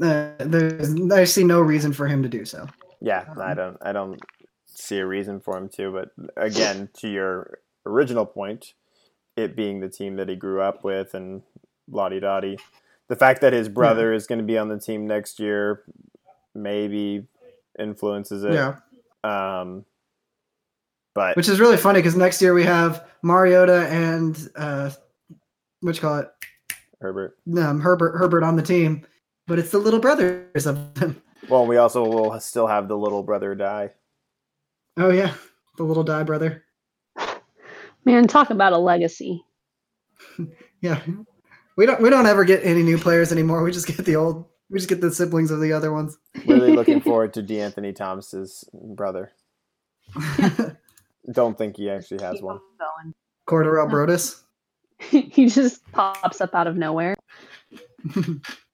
[0.00, 2.66] Uh, there's, I see no reason for him to do so.
[3.00, 3.76] Yeah, I don't.
[3.82, 4.20] I don't
[4.66, 5.90] see a reason for him to.
[5.90, 8.74] But again, to your original point,
[9.36, 11.42] it being the team that he grew up with and
[11.90, 12.58] lottie dottie,
[13.08, 15.82] the fact that his brother is going to be on the team next year
[16.54, 17.26] maybe
[17.78, 18.52] influences it.
[18.52, 18.76] Yeah,
[19.24, 19.84] Um,
[21.14, 24.90] but which is really funny because next year we have Mariota and uh,
[25.80, 26.30] what you call it,
[27.00, 27.36] Herbert.
[27.56, 29.06] um, Herbert Herbert on the team,
[29.52, 31.20] but it's the little brothers of them.
[31.50, 33.90] Well, we also will still have the little brother Dye.
[34.96, 35.34] Oh yeah,
[35.76, 36.64] the little Dye brother.
[38.06, 39.44] Man, talk about a legacy.
[40.80, 41.02] Yeah,
[41.76, 43.62] we don't we don't ever get any new players anymore.
[43.62, 44.46] We just get the old.
[44.70, 46.16] We just get the siblings of the other ones.
[46.46, 49.32] Really looking forward to De'Anthony Thomas's brother.
[51.30, 52.60] Don't think he actually has Keep one.
[52.80, 53.14] going.
[53.46, 54.42] Cordell Broadus.
[54.98, 57.14] he just pops up out of nowhere.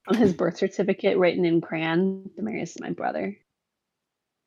[0.08, 3.36] On his birth certificate, written in crayon, Demarius is my brother.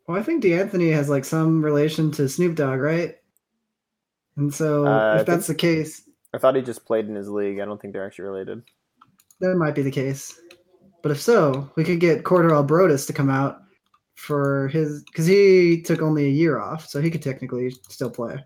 [0.07, 3.15] Well, I think De'Anthony has like some relation to Snoop Dogg, right?
[4.37, 7.59] And so, Uh, if that's the case, I thought he just played in his league.
[7.59, 8.63] I don't think they're actually related.
[9.39, 10.39] that might be the case.
[11.03, 13.61] But if so, we could get Cordell Broadus to come out
[14.15, 18.43] for his because he took only a year off, so he could technically still play.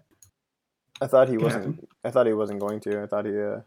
[1.01, 1.85] I thought he wasn't.
[2.05, 3.01] I thought he wasn't going to.
[3.03, 3.37] I thought he.
[3.37, 3.59] Uh,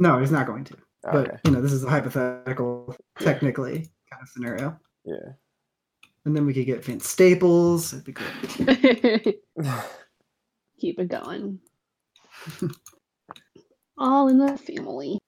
[0.00, 0.76] No, he's not going to.
[1.04, 1.38] But okay.
[1.44, 4.78] you know, this is a hypothetical, technically kind of scenario.
[5.04, 5.32] Yeah.
[6.24, 7.92] And then we could get Vince Staples.
[7.92, 9.40] It'd be great.
[10.80, 11.58] Keep it going.
[13.98, 15.18] All in the family.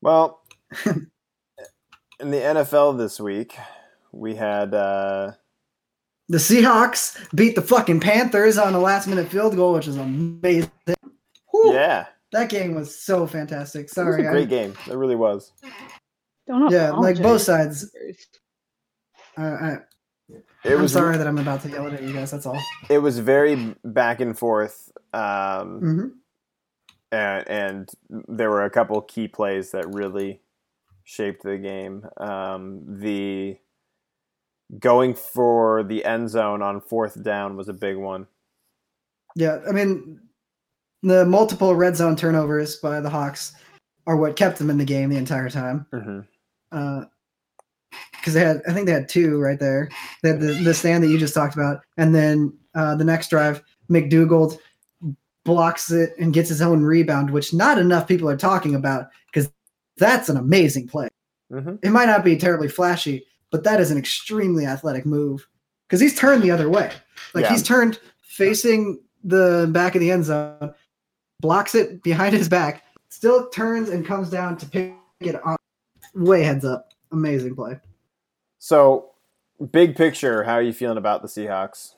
[0.00, 0.42] Well,
[0.84, 1.10] in
[2.30, 3.56] the NFL this week,
[4.10, 4.74] we had.
[4.74, 5.32] Uh,
[6.28, 10.70] The Seahawks beat the fucking Panthers on a last minute field goal, which is amazing.
[11.52, 13.82] Whew, yeah, That game was so fantastic.
[13.82, 14.24] it was Sorry.
[14.24, 14.74] a I- great game.
[14.90, 15.52] It really was.
[16.46, 17.94] Don't Yeah, like both sides.
[19.36, 19.76] I, I,
[20.64, 20.92] It I'm was.
[20.92, 22.30] sorry that I'm about to yell at you guys.
[22.32, 22.60] That's all.
[22.90, 24.90] It was very back and forth.
[25.12, 26.06] Um, hmm
[27.12, 27.90] and, and
[28.28, 30.40] there were a couple key plays that really
[31.04, 32.06] shaped the game.
[32.16, 33.58] Um, the
[34.78, 38.26] going for the end zone on fourth down was a big one.
[39.36, 40.20] Yeah, I mean,
[41.02, 43.52] the multiple red zone turnovers by the Hawks
[44.06, 45.86] are what kept them in the game the entire time.
[45.92, 47.02] Mm-hmm.
[48.12, 49.90] Because they had, I think they had two right there.
[50.22, 53.28] They had the, the stand that you just talked about, and then uh, the next
[53.28, 54.58] drive, McDougald
[55.44, 59.50] blocks it and gets his own rebound, which not enough people are talking about because
[59.96, 61.08] that's an amazing play.
[61.52, 61.76] Mm-hmm.
[61.82, 65.46] It might not be terribly flashy, but that is an extremely athletic move
[65.86, 66.90] because he's turned the other way.
[67.34, 67.50] Like Yeah.
[67.50, 70.72] he's turned facing the back of the end zone,
[71.42, 75.58] blocks it behind his back, still turns and comes down to pick it on
[76.14, 76.88] way heads up.
[77.10, 77.78] Amazing play.
[78.58, 79.10] So,
[79.70, 81.92] big picture, how are you feeling about the Seahawks?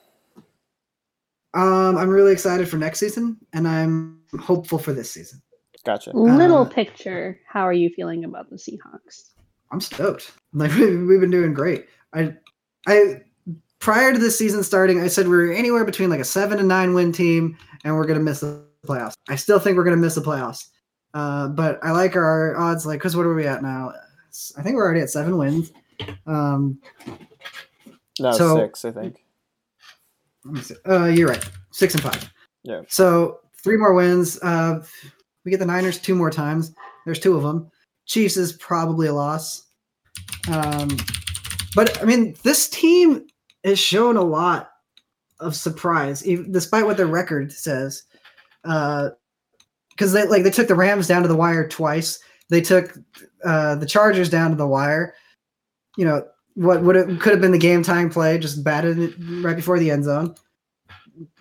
[1.53, 5.41] Um, I'm really excited for next season, and I'm hopeful for this season.
[5.85, 6.11] Gotcha.
[6.17, 7.39] Little Uh, picture.
[7.47, 9.31] How are you feeling about the Seahawks?
[9.71, 10.33] I'm stoked.
[10.53, 11.87] Like we've been doing great.
[12.13, 12.35] I,
[12.89, 13.21] I
[13.79, 16.67] prior to this season starting, I said we were anywhere between like a seven and
[16.67, 19.15] nine win team, and we're gonna miss the playoffs.
[19.29, 20.69] I still think we're gonna miss the playoffs.
[21.15, 23.93] Uh, but I like our odds, like, cause what are we at now?
[24.59, 25.73] I think we're already at seven wins.
[26.27, 26.81] Um,
[28.21, 29.25] No, So- six, I think.
[30.45, 30.75] let me see.
[30.89, 32.33] Uh, you're right, six and five.
[32.63, 32.83] Yeah.
[32.89, 34.39] So three more wins.
[34.43, 34.85] Uh,
[35.45, 36.73] we get the Niners two more times.
[37.05, 37.71] There's two of them.
[38.07, 39.65] Chiefs is probably a loss.
[40.53, 40.89] Um,
[41.75, 43.27] but I mean, this team
[43.65, 44.71] has shown a lot
[45.41, 48.05] of surprise, even, despite what their record says.
[48.65, 52.19] Because they like they took the Rams down to the wire twice.
[52.51, 52.97] They took
[53.45, 55.15] uh, the Chargers down to the wire.
[55.97, 59.15] You know what would it could have been the game time play, just batted it
[59.43, 60.35] right before the end zone.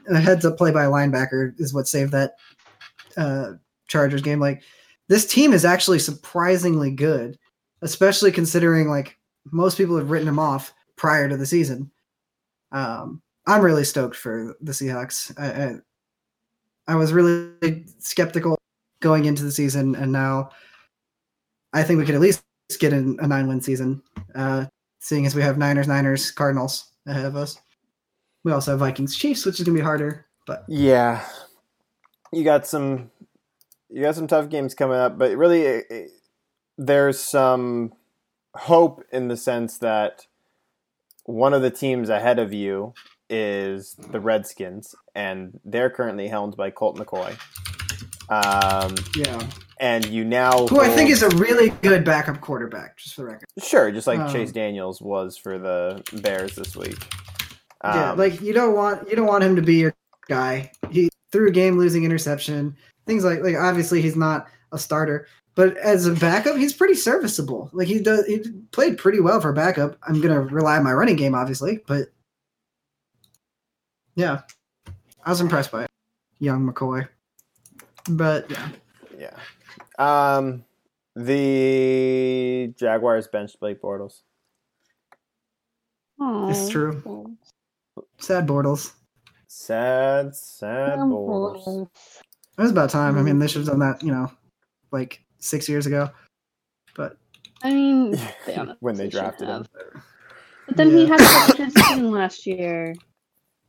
[0.10, 2.34] A heads up play by a linebacker is what saved that
[3.16, 3.54] uh,
[3.88, 4.40] Chargers game.
[4.40, 4.64] Like
[5.08, 7.38] this team is actually surprisingly good,
[7.82, 9.18] especially considering like
[9.52, 11.92] most people have written them off prior to the season.
[12.72, 15.38] Um, I'm really stoked for the Seahawks.
[15.38, 15.76] I, I,
[16.88, 18.58] I was really skeptical
[19.00, 20.50] going into the season, and now
[21.74, 22.44] I think we could at least
[22.80, 24.02] get in a nine win season,
[24.36, 24.66] uh,
[25.00, 27.58] seeing as we have Niners, Niners, Cardinals ahead of us.
[28.44, 31.26] We also have Vikings, Chiefs, which is gonna be harder, but Yeah,
[32.32, 33.12] you got some,
[33.90, 36.12] you got some tough games coming up, but really, it, it-
[36.76, 37.94] there's some
[38.56, 40.26] hope in the sense that
[41.26, 42.94] one of the teams ahead of you
[43.34, 47.36] is the Redskins, and they're currently helmed by Colt McCoy.
[48.30, 49.42] Um, yeah,
[49.80, 53.28] and you now who I think is a really good backup quarterback, just for the
[53.28, 53.46] record.
[53.62, 56.98] sure, just like um, Chase Daniels was for the Bears this week.
[57.84, 59.94] yeah, Um, like you don't want you don't want him to be your
[60.30, 60.72] guy.
[60.92, 62.76] He threw a game losing interception,
[63.08, 67.70] things like like obviously he's not a starter, but as a backup, he's pretty serviceable.
[67.74, 68.42] Like he does, he
[68.72, 69.98] played pretty well for a backup.
[70.08, 72.08] I'm gonna rely on my running game, obviously, but
[74.16, 74.42] yeah,
[75.24, 75.92] I was impressed by it.
[76.40, 77.08] young McCoy.
[78.10, 78.70] But yeah,
[79.18, 79.38] Yeah.
[80.38, 80.66] Um,
[81.16, 84.22] the Jaguars benched Blake Bortles.
[86.20, 87.38] it's true.
[88.20, 88.94] Sad Bortles.
[89.48, 91.64] Sad, sad Poor Bortles.
[91.66, 91.88] Bortles.
[92.58, 93.18] It was about time.
[93.18, 94.32] I mean, they should have done that, you know,
[94.92, 96.10] like six years ago.
[96.96, 97.18] But
[97.64, 98.12] I mean,
[98.46, 99.66] they when they should drafted him.
[100.68, 101.10] But then he Yeah.
[101.18, 102.96] had such a good season last year.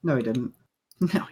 [0.04, 0.52] No, he didn't.
[1.12, 1.26] No,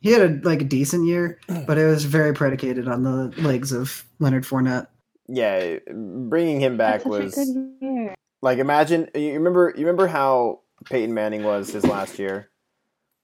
[0.00, 3.72] he had a like a decent year, but it was very predicated on the legs
[3.72, 4.86] of Leonard Fournette.
[5.26, 8.14] Yeah, bringing him Had back such a was good year.
[8.42, 12.50] like imagine you remember you remember how Peyton Manning was his last year.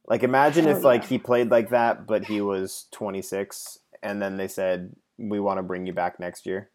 [0.09, 4.37] Like imagine Oh, if like he played like that, but he was 26, and then
[4.38, 6.71] they said we want to bring you back next year.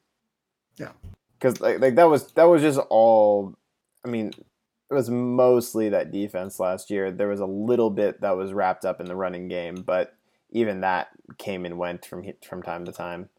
[0.78, 0.92] Yeah.
[1.38, 3.56] because like like that was that was just all.
[4.06, 4.32] I mean,
[4.90, 7.12] it was mostly that defense last year.
[7.12, 10.16] There was a little bit that was wrapped up in the running game, but
[10.52, 13.30] even that came and went from from time to time.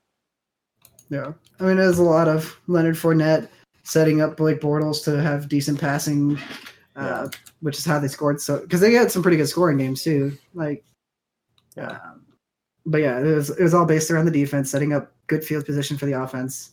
[1.08, 3.48] Yeah, I mean, it was a lot of Leonard Fournette
[3.84, 6.36] setting up Blake Bortles to have decent passing,
[6.96, 7.28] uh,
[7.60, 8.40] which is how they scored.
[8.40, 10.36] So because they had some pretty good scoring games too.
[10.54, 10.84] Like,
[11.76, 11.90] Yeah.
[11.90, 12.26] um,
[12.84, 15.64] but yeah, it was it was all based around the defense, setting up good field
[15.64, 16.72] position for the offense.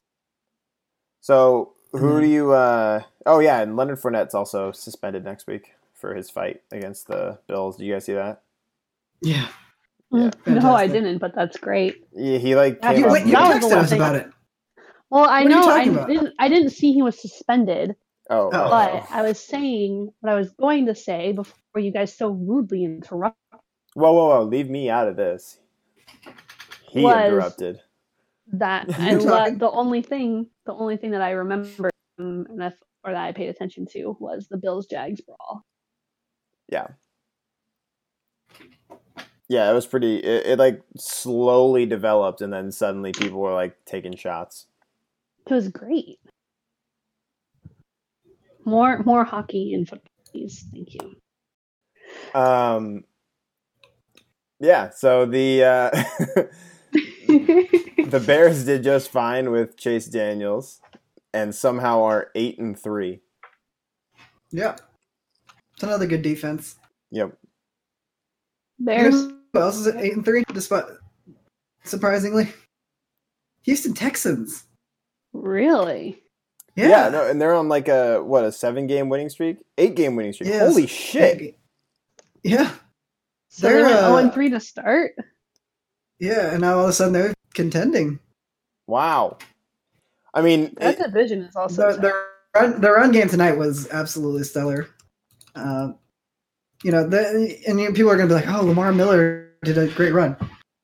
[1.22, 2.52] So who do you?
[2.52, 7.40] uh Oh yeah, and Leonard Fournette's also suspended next week for his fight against the
[7.48, 7.78] Bills.
[7.78, 8.42] Do you guys see that?
[9.22, 9.48] Yeah,
[10.12, 10.30] Yeah.
[10.46, 12.06] Mm, No, I didn't, but that's great.
[12.14, 13.10] Yeah, he like Yeah, came he up.
[13.12, 14.28] was- wait, you that was the texted us about it.
[15.10, 16.08] Well, I What know I about?
[16.10, 16.34] didn't.
[16.40, 17.96] I didn't see he was suspended,
[18.30, 18.50] oh, Oh.
[18.52, 22.30] oh, but I was saying what I was going to say before you guys so
[22.30, 23.38] rudely interrupted.
[23.94, 24.44] whoa, whoa, whoa!
[24.44, 25.60] Leave me out of this.
[26.90, 27.80] He Was- interrupted.
[28.52, 32.74] That You're talking- the only thing, the only thing that I remember um, and
[33.06, 35.66] or that I paid attention to was the Bills Jags brawl.
[36.70, 36.88] Yeah.
[39.50, 40.18] Yeah, it was pretty.
[40.18, 44.68] It, it like slowly developed, and then suddenly people were like taking shots.
[45.46, 46.20] It was great.
[48.66, 50.66] More, more hockey and football, please.
[50.72, 52.40] Thank you.
[52.40, 53.04] Um.
[54.60, 54.90] Yeah.
[54.92, 56.04] So the uh,
[57.38, 60.82] the Bears did just fine with Chase Daniels,
[61.34, 63.22] and somehow are eight and three.
[64.52, 64.76] Yeah,
[65.74, 66.76] it's another good defense.
[67.12, 67.38] Yep.
[68.80, 69.14] Bears.
[69.14, 70.44] Who else is at eight and three?
[70.54, 70.86] Despite
[71.84, 72.50] surprisingly,
[73.64, 74.64] Houston Texans.
[75.34, 76.22] Really?
[76.76, 79.96] Yeah, Yeah, no, and they're on like a what a seven game winning streak, eight
[79.96, 80.50] game winning streak.
[80.50, 80.62] Yes.
[80.70, 81.60] Holy shit!
[82.44, 82.72] Yeah,
[83.50, 85.12] So they They're, went uh, 0 and 3 to start?
[86.20, 88.20] Yeah, and now all of a sudden they're contending.
[88.88, 89.38] Wow.
[90.34, 91.94] I mean, That it- division is also.
[91.94, 94.88] The, the run the run game tonight was absolutely stellar.
[95.56, 95.90] Uh,
[96.84, 99.78] you know, the, and you people are going to be like, "Oh, Lamar Miller did
[99.78, 100.36] a great run."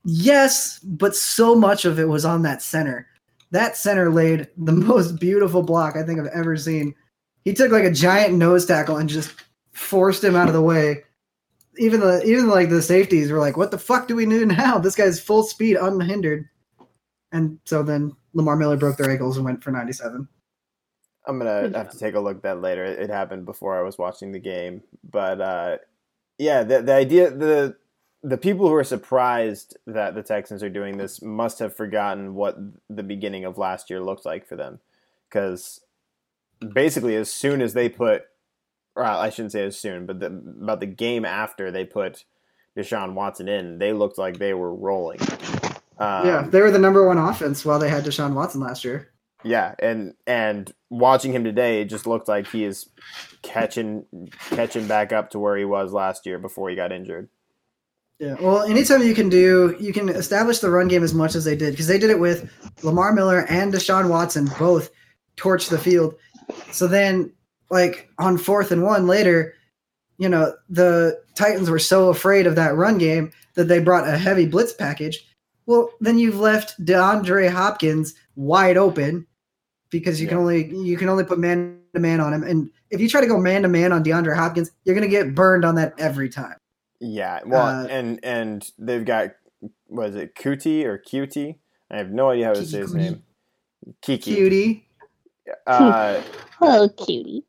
[0.06, 3.08] Yes, but so much of it was on that center.
[3.52, 6.96] That center laid the most beautiful block I think I've ever seen.
[7.44, 9.34] He took like a giant nose tackle and just
[9.74, 11.04] forced him out of the way.
[11.77, 14.77] Even the even like the safeties were like, "What the fuck do we do now?
[14.77, 16.50] This guy's full speed, unhindered."
[17.31, 20.27] And so then Lamar Miller broke their ankles and went for 97.
[21.27, 22.83] I'm gonna Good have to take a look at that later.
[22.83, 25.77] It it happened before I was watching the game, but uh,
[26.37, 27.75] yeah, the the idea the
[28.23, 32.58] the people who are surprised that the Texans are doing this must have forgotten what
[32.89, 34.79] the beginning of last year looked like for them,
[35.29, 35.81] because
[36.73, 38.23] basically as soon as they put,
[38.96, 42.25] or I shouldn't say as soon, but the, about the game after they put
[42.77, 45.19] Deshaun Watson in, they looked like they were rolling.
[45.98, 49.10] Um, yeah, they were the number one offense while they had Deshaun Watson last year.
[49.44, 52.90] yeah, and and watching him today, it just looked like he is
[53.42, 54.06] catching
[54.52, 57.29] catching back up to where he was last year before he got injured.
[58.19, 58.35] Yeah.
[58.42, 61.56] Well, anytime you can do, you can establish the run game as much as they
[61.56, 62.52] did because they did it with
[62.83, 64.90] Lamar Miller and Deshaun Watson both
[65.37, 66.15] torch the field.
[66.71, 67.31] So then,
[67.70, 69.54] like on fourth and one later,
[70.17, 74.17] you know the Titans were so afraid of that run game that they brought a
[74.17, 75.26] heavy blitz package.
[75.65, 79.28] Well, then you've left DeAndre Hopkins wide open
[79.92, 83.00] because you can only you can only put man to man on him, and if
[83.00, 85.76] you try to go man to man on DeAndre Hopkins, you're gonna get burned on
[85.76, 86.56] that every time.
[87.00, 89.32] Yeah, well, Uh, and and they've got
[89.88, 91.60] was it Kuti or Cutie?
[91.92, 93.24] I have no idea how to say his name.
[94.02, 94.36] Kiki.
[94.36, 94.88] Cutie,
[95.67, 96.21] Uh,
[96.62, 97.43] Oh, cutie.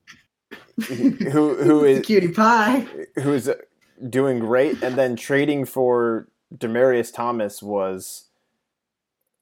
[0.88, 2.86] who who is cutie pie.
[3.16, 3.50] who is
[4.08, 8.26] doing great, and then trading for Demaryius Thomas was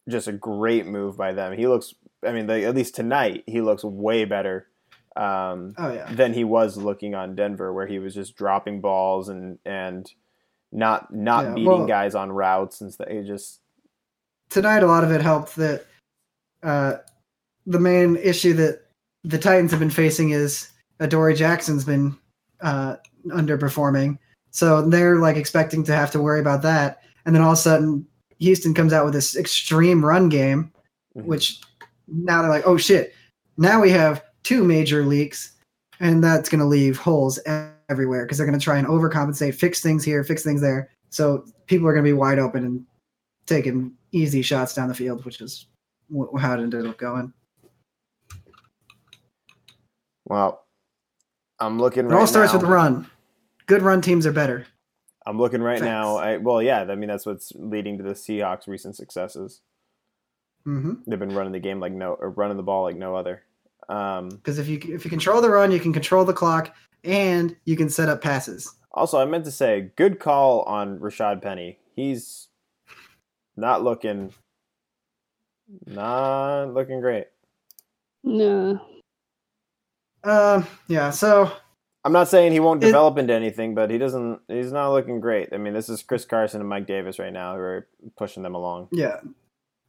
[0.09, 1.53] just a great move by them.
[1.57, 1.95] He looks,
[2.27, 4.67] I mean, they, at least tonight, he looks way better
[5.17, 6.11] um, Oh yeah.
[6.13, 10.11] than he was looking on Denver, where he was just dropping balls and and
[10.73, 13.09] not not Yeah, beating well- guys on routes and stuff.
[13.09, 13.61] He just
[14.49, 15.85] tonight a lot of it helped that
[16.63, 16.95] uh,
[17.69, 18.87] the main issue that
[19.25, 22.17] the Titans have been facing is Adoree Jackson's been
[22.61, 22.97] uh,
[23.27, 24.19] underperforming.
[24.51, 27.03] So they're like expecting to have to worry about that.
[27.27, 28.07] And then all of a sudden,
[28.39, 30.73] Houston comes out with this extreme run game,
[31.17, 31.25] Mhm.
[31.25, 31.61] which
[32.07, 33.15] now they're like, oh shit,
[33.59, 35.53] now we have two major leaks,
[36.01, 37.39] and that's going to leave holes
[37.91, 40.91] everywhere because they're going to try and overcompensate, fix things here, fix things there.
[41.11, 42.87] So people are going to be wide open and
[43.47, 45.67] taking easy shots down the field, which is
[46.39, 47.33] how it ended up going.
[50.29, 50.65] Well.
[51.61, 52.05] I'm looking.
[52.07, 52.61] It right all starts now.
[52.61, 53.11] with run.
[53.67, 54.67] Good run teams are better.
[55.27, 56.17] I'm looking right now.
[56.17, 56.83] I, well, yeah.
[56.89, 59.61] I mean, that's what's leading to the Seahawks' recent successes.
[60.65, 63.43] hmm They've been running the game like no, or running the ball like no other.
[63.89, 66.75] Um, Because if you if you control the run, you can control the clock,
[67.05, 68.73] and you can set up passes.
[68.93, 71.79] also, I meant to say, good call on Rashad Penny.
[71.95, 72.49] He's
[73.57, 74.33] not looking,
[75.87, 77.27] not looking great.
[78.25, 78.81] No.
[80.25, 81.11] Um, yeah.
[81.11, 81.51] So
[82.05, 84.41] I'm not saying he won't It- develop into anything, but he doesn't.
[84.49, 85.49] He's not looking great.
[85.53, 88.55] I mean, this is Chris Carson and Mike Davis right now who are pushing them
[88.55, 88.89] along.
[88.93, 89.21] yeah.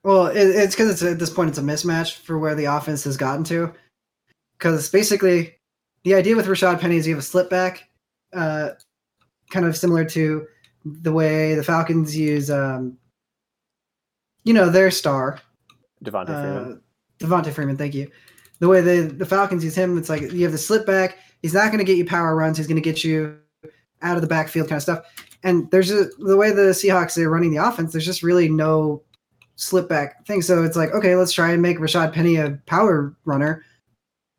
[0.01, 3.03] Well, it, it's because it's at this point it's a mismatch for where the offense
[3.03, 3.73] has gotten to.
[4.57, 5.55] Because basically,
[6.03, 7.89] the idea with Rashad Penny is you have a slip back,
[8.31, 8.69] uh,
[9.51, 10.47] kind of similar to
[10.85, 12.97] the way the Falcons use, um,
[14.45, 15.39] you know, their star,
[16.03, 16.81] Devonta Freeman.
[17.21, 18.09] Uh, Devonta Freeman, thank you.
[18.59, 21.17] The way the the Falcons use him, it's like you have the slip back.
[21.41, 22.57] He's not going to get you power runs.
[22.57, 23.37] He's going to get you
[24.01, 25.05] out of the backfield kind of stuff.
[25.43, 27.93] And there's the way the Seahawks are running the offense.
[27.93, 29.01] There's just really no
[29.55, 30.41] slip back thing.
[30.41, 33.63] So it's like, okay, let's try and make Rashad Penny a power runner.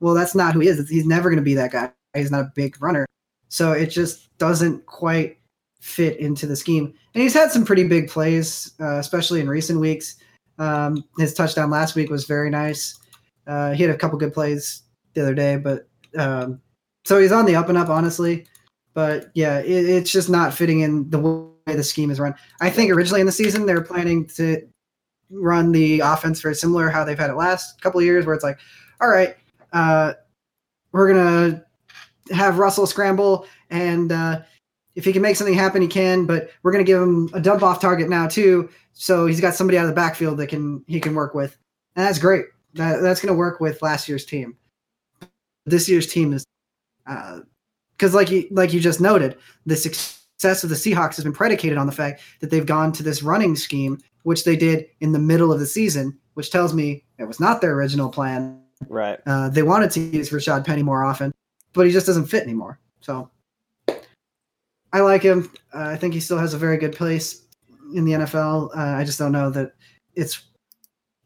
[0.00, 0.88] Well, that's not who he is.
[0.88, 1.90] He's never going to be that guy.
[2.14, 3.06] He's not a big runner.
[3.48, 5.38] So it just doesn't quite
[5.80, 6.94] fit into the scheme.
[7.14, 10.16] And he's had some pretty big plays, uh, especially in recent weeks.
[10.58, 12.98] Um, his touchdown last week was very nice.
[13.46, 14.82] Uh, he had a couple good plays
[15.14, 16.60] the other day, but um,
[17.04, 18.46] so he's on the up and up, honestly.
[18.94, 22.34] But yeah, it, it's just not fitting in the way the scheme is run.
[22.60, 24.66] I think originally in the season they were planning to
[25.30, 28.44] run the offense very similar how they've had it last couple of years, where it's
[28.44, 28.58] like,
[29.00, 29.36] all right,
[29.72, 30.14] uh,
[30.92, 31.64] we're gonna
[32.32, 34.40] have Russell scramble, and uh,
[34.96, 36.26] if he can make something happen, he can.
[36.26, 39.78] But we're gonna give him a dump off target now too, so he's got somebody
[39.78, 41.56] out of the backfield that can he can work with,
[41.96, 42.46] and that's great.
[42.74, 44.56] That, that's gonna work with last year's team.
[45.66, 46.44] This year's team is
[47.04, 51.78] because, like you like you just noted, the success of the Seahawks has been predicated
[51.78, 55.18] on the fact that they've gone to this running scheme, which they did in the
[55.18, 58.60] middle of the season, which tells me it was not their original plan.
[58.88, 59.20] Right.
[59.26, 61.32] Uh, they wanted to use Rashad Penny more often,
[61.72, 62.78] but he just doesn't fit anymore.
[63.00, 63.30] So
[64.92, 65.50] I like him.
[65.74, 67.42] Uh, I think he still has a very good place
[67.94, 68.76] in the NFL.
[68.76, 69.72] Uh, I just don't know that
[70.14, 70.42] it's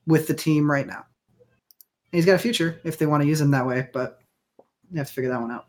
[0.07, 1.07] with the team right now.
[2.14, 4.20] He's got a future if they want to use him that way, but
[4.92, 5.66] you have to figure that one out.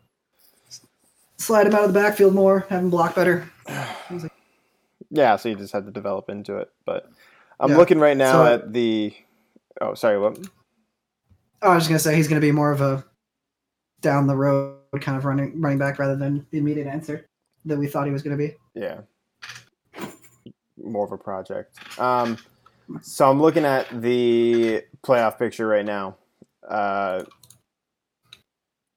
[1.38, 3.50] Slide him out of the backfield more, have him block better.
[5.10, 6.70] Yeah, so you just had to develop into it.
[6.84, 7.10] But
[7.58, 7.76] I'm Yeah.
[7.78, 9.12] looking right now So- at the.
[9.80, 10.18] Oh, sorry.
[10.18, 10.38] What?
[11.62, 13.04] Oh, I was just gonna say he's gonna be more of a
[14.02, 17.26] down the road kind of running running back rather than the immediate answer
[17.64, 18.54] that we thought he was gonna be.
[18.74, 19.00] Yeah.
[20.76, 21.76] More of a project.
[21.98, 22.38] Um,
[23.02, 26.16] so I'm looking at the playoff picture right now.
[26.68, 27.24] Uh,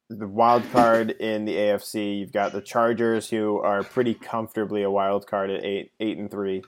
[0.10, 4.90] the wild card in the AFC, you've got the Chargers, who are pretty comfortably a
[4.90, 6.64] wild card at eight, eight and three,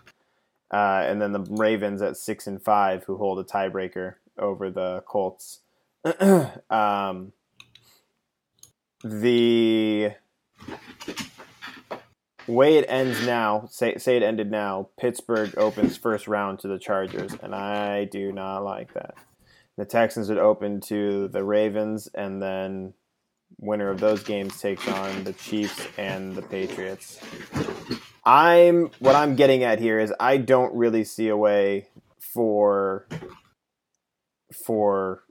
[0.72, 5.02] uh, and then the Ravens at six and five, who hold a tiebreaker over the
[5.08, 5.62] Colts.
[6.70, 7.34] um,
[9.04, 10.12] the
[12.47, 16.78] way it ends now, say say it ended now, Pittsburgh opens first round to the
[16.78, 19.16] Chargers, and I do not like that.
[19.82, 22.93] The Texans would open to the Ravens, and then
[23.57, 27.19] winner of those games takes on the Chiefs and the Patriots.
[28.23, 31.88] I'm what I'm getting at here is I don't really see a way
[32.19, 33.07] for
[34.67, 35.23] for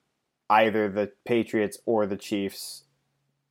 [0.48, 2.86] either the Patriots or the Chiefs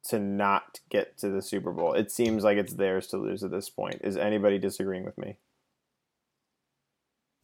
[0.10, 1.94] to not get to the Super Bowl.
[1.94, 4.02] It seems like it's theirs to lose at this point.
[4.04, 5.38] Is anybody disagreeing with me?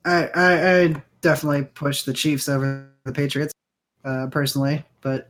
[0.06, 3.52] I, I, I definitely push the Chiefs over the Patriots,
[4.04, 5.30] uh, personally, but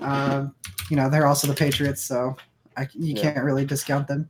[0.00, 0.54] um,
[0.90, 2.36] you know they're also the Patriots, so
[2.76, 3.22] I, you Yeah.
[3.32, 4.28] can't really discount them.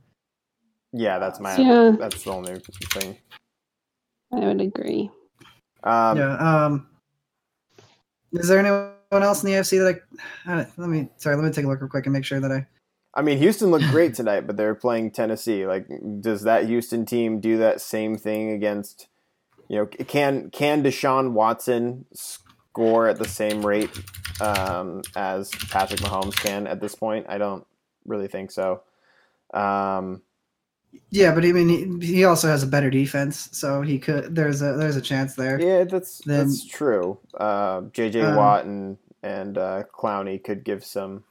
[0.93, 1.95] Yeah, that's my Yeah.
[1.99, 2.55] that's the only
[2.93, 3.17] thing.
[4.33, 5.09] I would agree.
[5.83, 6.65] Um, yeah.
[6.65, 6.87] Um,
[8.33, 10.01] is there anyone else in the AFC that
[10.45, 12.39] I, I let me sorry let me take a look real quick and make sure
[12.39, 12.65] that I
[13.13, 15.65] I mean, Houston looked great tonight, but they're playing Tennessee.
[15.65, 15.87] Like,
[16.21, 19.07] does that Houston team do that same thing against?
[19.69, 23.91] You know, can can Deshaun Watson score at the same rate
[24.39, 27.25] um, as Patrick Mahomes can at this point?
[27.29, 27.65] I don't
[28.05, 28.83] really think so.
[29.53, 30.21] Um,
[31.09, 34.61] yeah, but I mean he, he also has a better defense, so he could there's
[34.61, 35.59] a there's a chance there.
[35.59, 37.19] yeah, that's Then- that's true.
[37.37, 38.21] Uh, J.J.
[38.21, 41.23] Um, Watt and and uh, Clowney could give some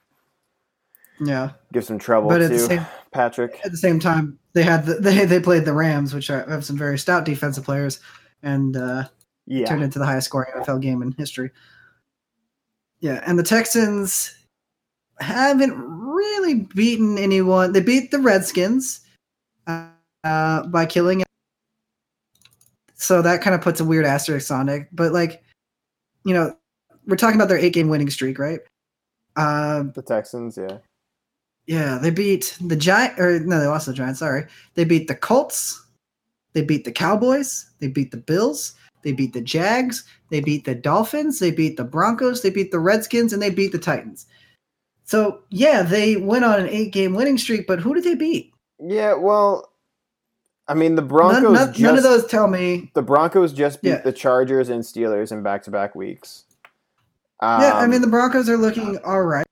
[1.20, 3.60] Yeah, give some trouble but to the same Patrick.
[3.64, 6.64] at the same time they had the, they they played the Rams, which are, have
[6.64, 8.00] some very stout defensive players,
[8.42, 9.04] and uh,
[9.46, 11.50] Yeah, turned into the highest scoring NFL game in history.
[13.00, 14.34] Yeah, and the Texans
[15.20, 17.72] haven't really beaten anyone.
[17.72, 19.00] They beat the Redskins
[19.66, 19.88] uh,
[20.24, 21.20] uh, by killing.
[21.20, 21.26] It.
[22.94, 24.88] So that kind of puts a weird asterisk on it.
[24.92, 25.42] But like,
[26.24, 26.56] you know,
[27.06, 28.60] we're talking about their eight game winning streak, right?
[29.36, 30.56] Um, the Texans.
[30.56, 30.78] Yeah,
[31.66, 34.20] yeah, they beat the Giant, or no, they lost the Giants.
[34.20, 35.82] Sorry, they beat the Colts.
[36.56, 37.68] They beat the Cowboys.
[37.80, 38.72] They beat the Bills.
[39.02, 40.04] They beat the Jags.
[40.30, 41.38] They beat the Dolphins.
[41.38, 42.40] They beat the Broncos.
[42.40, 44.24] They beat the Redskins, and they beat the Titans.
[45.04, 47.66] So yeah, they went on an eight-game winning streak.
[47.66, 48.54] But who did they beat?
[48.80, 49.12] yeah.
[49.12, 49.70] Well,
[50.66, 51.42] I mean, the Broncos.
[51.42, 52.90] none, just, none of those tell me.
[52.94, 54.00] The Broncos just beat Yeah.
[54.00, 56.44] the Chargers and Steelers in back-to-back weeks.
[57.40, 59.44] Um, yeah, I mean the Broncos are looking all right.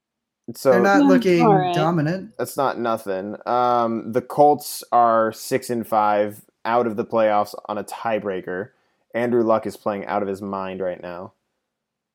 [0.57, 1.75] so They're not looking all right.
[1.75, 2.33] dominant.
[2.39, 3.37] that's not nothing.
[3.47, 8.71] Um, the Colts are six and five, out of the playoffs on a tiebreaker.
[9.15, 11.33] Andrew Luck is playing out of his mind right now.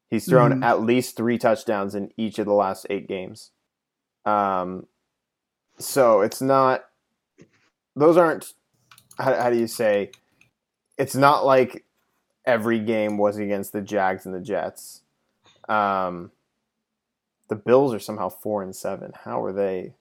[0.10, 0.64] He's thrown Mhm.
[0.66, 3.52] at least three touchdowns in each of the last eight games.
[4.26, 4.88] Um,
[5.78, 6.86] so it's not;
[7.95, 8.54] those aren't.
[9.18, 10.12] How, how do you say?
[10.97, 11.86] It's not like
[12.45, 15.04] every game was against the Jags and the Jets.
[15.70, 16.32] Um,
[17.47, 19.12] the Bills are somehow four and seven.
[19.24, 19.93] How are they?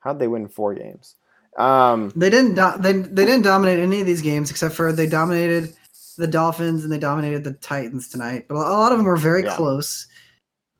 [0.00, 1.16] How'd they win four games?
[1.56, 2.54] Um, They didn't.
[2.54, 5.72] Do- they they didn't dominate any of these games except for they dominated
[6.16, 8.46] the Dolphins and they dominated the Titans tonight.
[8.48, 9.54] But a lot of them were very Yeah.
[9.56, 10.06] close.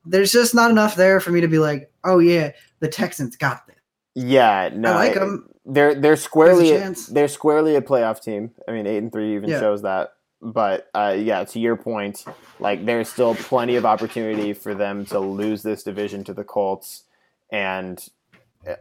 [0.04, 3.66] There's just not enough there for me to be like, oh yeah, the Texans got
[3.66, 3.76] this.
[4.14, 5.48] yeah, no, I like them.
[5.64, 7.06] They're they're squarely chance.
[7.06, 8.50] they're squarely a playoff team.
[8.68, 9.60] I mean, eight and three even Yeah.
[9.60, 10.12] shows that.
[10.42, 12.22] But uh, yeah, to your point,
[12.60, 17.04] like there's still plenty of opportunity for them to lose this division to the Colts,
[17.50, 17.98] and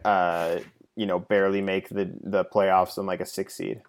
[0.04, 0.58] uh,
[0.96, 3.82] you know barely make the the playoffs in like a six seed.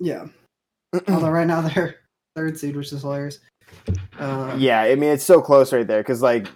[0.00, 0.26] Yeah.
[1.08, 1.96] Although right now they're
[2.36, 3.40] third seed, which is hilarious.
[4.18, 6.48] Uh, Yeah, I mean it's so close right there because like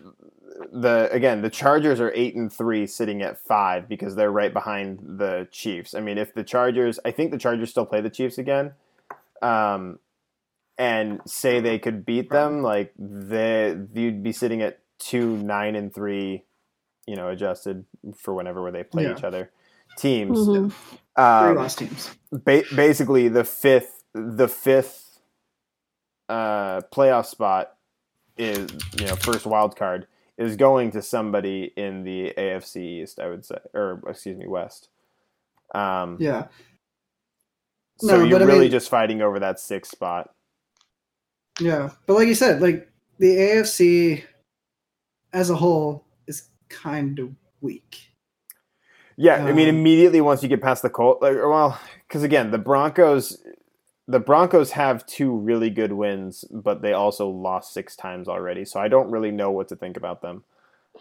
[0.72, 5.00] the again the Chargers are eight and three, sitting at five because they're right behind
[5.18, 5.94] the Chiefs.
[5.94, 8.72] I mean, if the Chargers, I think the Chargers still play the Chiefs again,
[9.42, 9.98] um,
[10.76, 15.94] and say they could beat them, like they you'd be sitting at two nine and
[15.94, 16.44] three,
[17.08, 17.84] you know, adjusted
[18.16, 19.16] for whenever where they play Yeah.
[19.16, 19.50] each other
[19.96, 20.38] teams.
[20.38, 20.70] Mhm.
[20.72, 22.14] three Um, lost teams.
[22.30, 25.20] ba- basically the fifth the fifth
[26.28, 27.74] uh playoff spot
[28.36, 28.68] is
[29.00, 30.06] you know first wild card
[30.36, 34.88] is going to somebody in the AFC East I would say or excuse me West
[35.74, 36.48] um Yeah.
[37.98, 40.34] so No, you're but I really mean- just fighting over that sixth spot
[41.60, 41.90] Yeah.
[42.06, 42.88] But like you said, like
[43.18, 44.24] the AFC
[45.32, 46.07] as a whole is
[46.68, 48.12] kind of weak.
[49.16, 52.50] yeah I mean Um, immediately once you get past the Colt like well cuz again
[52.50, 53.38] the Broncos
[54.06, 58.80] the Broncos have two really good wins but they also lost six times already so
[58.80, 60.44] I don't really know what to think about them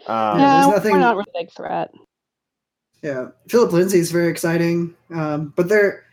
[0.06, 1.90] um, Yeah, there's no, nothing- we're not a big threat.
[3.02, 3.28] Yeah.
[3.48, 4.94] Phillip Lindsay is very exciting.
[5.14, 6.04] Um, but they're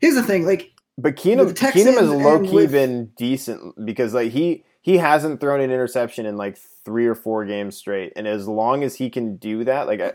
[0.00, 3.06] here's the thing, like But Keenum, With the Keenum has low and key with- been
[3.16, 7.76] decent because like he he hasn't thrown an interception in like three or four games
[7.76, 10.12] straight, and as long as he can do that, like I,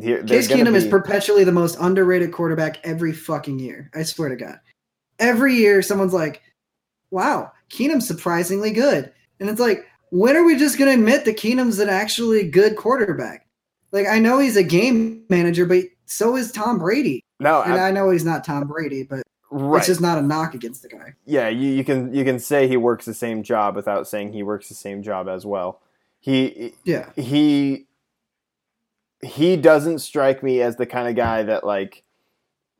[0.00, 3.90] he- Case Keenum is perpetually the most underrated quarterback every fucking year.
[3.94, 4.58] I swear to God.
[5.18, 6.42] Every year, someone's like,
[7.10, 9.12] wow, Keenum's surprisingly good.
[9.40, 12.76] And it's like, when are we just going to admit that Keenum's an actually good
[12.76, 13.46] quarterback?
[13.92, 17.24] Like, I know he's a game manager, but so is Tom Brady.
[17.40, 19.22] no, And I- I know he's not Tom Brady, but
[19.54, 19.78] right.
[19.78, 21.14] it's just not a knock against the guy.
[21.24, 24.42] yeah, you, you can you can say he works the same job without saying he
[24.42, 25.80] works the same job as well.
[26.20, 27.10] He Yeah.
[27.16, 27.86] he
[29.22, 32.02] he doesn't strike me as the kind of guy that like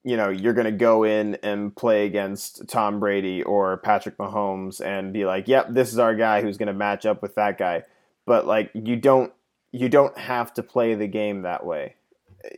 [0.03, 4.85] you know you're going to go in and play against Tom Brady or Patrick Mahomes
[4.85, 7.57] and be like, "Yep, this is our guy who's going to match up with that
[7.57, 7.85] guy."
[8.27, 9.33] But like you don't
[9.73, 11.97] you don't have to play the game that way.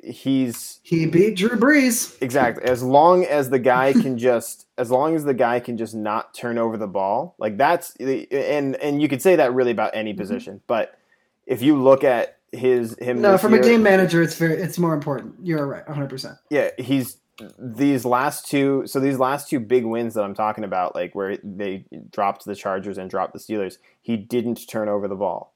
[0.04, 2.20] He's He beat Drew Brees.
[2.20, 2.64] Exactly.
[2.64, 6.34] As long as the guy can just, as long as the guy can just not
[6.34, 10.12] turn over the ball, like that's, and and you could say that really about any
[10.14, 10.60] position.
[10.66, 10.98] But
[11.46, 14.94] if you look at his him, No, from a game manager, it's very it's more
[14.94, 15.34] important.
[15.42, 16.38] You're right, 100%.
[16.50, 17.18] yeah, he's
[17.58, 18.82] these last two.
[18.86, 22.54] So these last two big wins that I'm talking about, like where they dropped the
[22.54, 25.54] Chargers and dropped the Steelers, he didn't turn over the ball.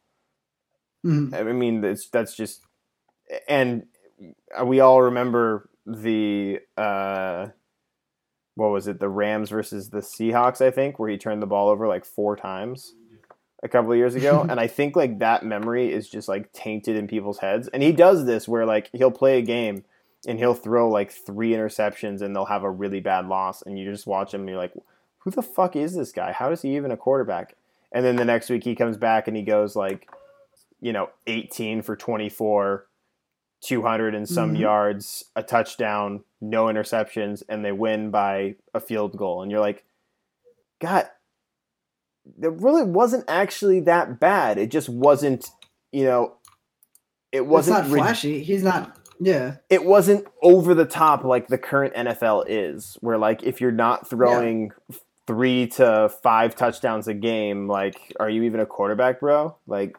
[1.04, 1.32] Mhm.
[1.34, 2.60] I mean, that's that's just,
[3.48, 3.86] and
[4.64, 7.48] we all remember the uh,
[8.54, 9.00] what was it?
[9.00, 12.36] The Rams versus the Seahawks, I think, where he turned the ball over like four
[12.36, 12.94] times
[13.62, 16.96] a couple of years ago, and I think like that memory is just like tainted
[16.96, 17.68] in people's heads.
[17.68, 19.84] And he does this where like he'll play a game
[20.26, 23.90] and he'll throw like three interceptions and they'll have a really bad loss, and you
[23.90, 24.74] just watch him and you're like,
[25.20, 26.32] who the fuck is this guy?
[26.32, 27.54] How is he even a quarterback?
[27.92, 30.08] And then the next week he comes back and he goes like,
[30.80, 32.86] you know, 18 for 24,
[33.60, 34.60] 200 and some Mhm.
[34.60, 39.42] yards, a touchdown, no interceptions, and they win by a field goal.
[39.42, 39.84] And you're like,
[40.80, 41.08] God,
[42.42, 44.58] it really wasn't actually that bad.
[44.58, 45.50] It just wasn't,
[45.92, 46.34] you know,
[47.32, 48.42] it wasn't not rid- flashy.
[48.42, 49.56] He's not, yeah.
[49.68, 54.08] it wasn't over the top like the current NFL is, where like if you're not
[54.08, 54.72] throwing
[55.26, 59.56] three to five touchdowns a game, like are you even a quarterback, bro?
[59.66, 59.96] Like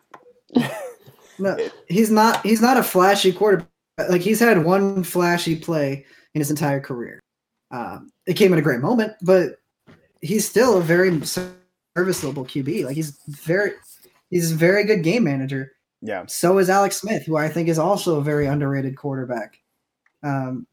[1.42, 2.46] No, he's not.
[2.46, 3.68] He's not a flashy quarterback.
[4.10, 7.20] Like he's had one flashy play in his entire career.
[7.72, 9.58] Um, it came at a great moment, but
[10.22, 12.86] he's still a very serviceable QB.
[12.86, 13.72] Like he's very,
[14.30, 15.72] he's a very good game manager.
[16.02, 19.58] yeah, So is Alex Smith, who I think is also a very underrated quarterback.
[20.24, 20.68] Um,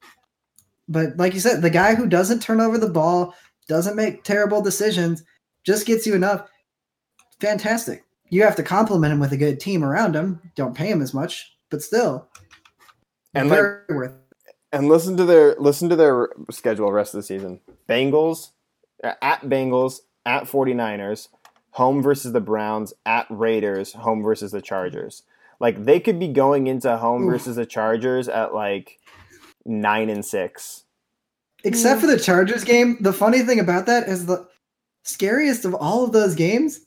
[0.89, 3.35] but like you said, the guy who doesn't turn over the ball,
[3.69, 5.23] doesn't make terrible decisions,
[5.65, 6.49] just gets you enough.
[7.41, 8.05] Fantastic.
[8.31, 10.41] You have to compliment him with a good team around him.
[10.55, 12.29] Don't pay him as much, but still,
[13.35, 13.59] And, like,
[13.89, 14.13] worth.
[14.73, 17.61] and listen to their listen to their schedule rest of the season.
[17.89, 18.51] Bengals
[19.03, 21.29] uh, at Bengals at 49ers,
[21.71, 25.23] home versus the Browns, at Raiders, home versus the Chargers.
[25.61, 28.99] Like they could be going into home versus the Chargers at like
[29.65, 30.85] 9 and 6.
[31.65, 34.47] Except for the Chargers game, the funny thing about that is the
[35.03, 36.81] scariest of all of those games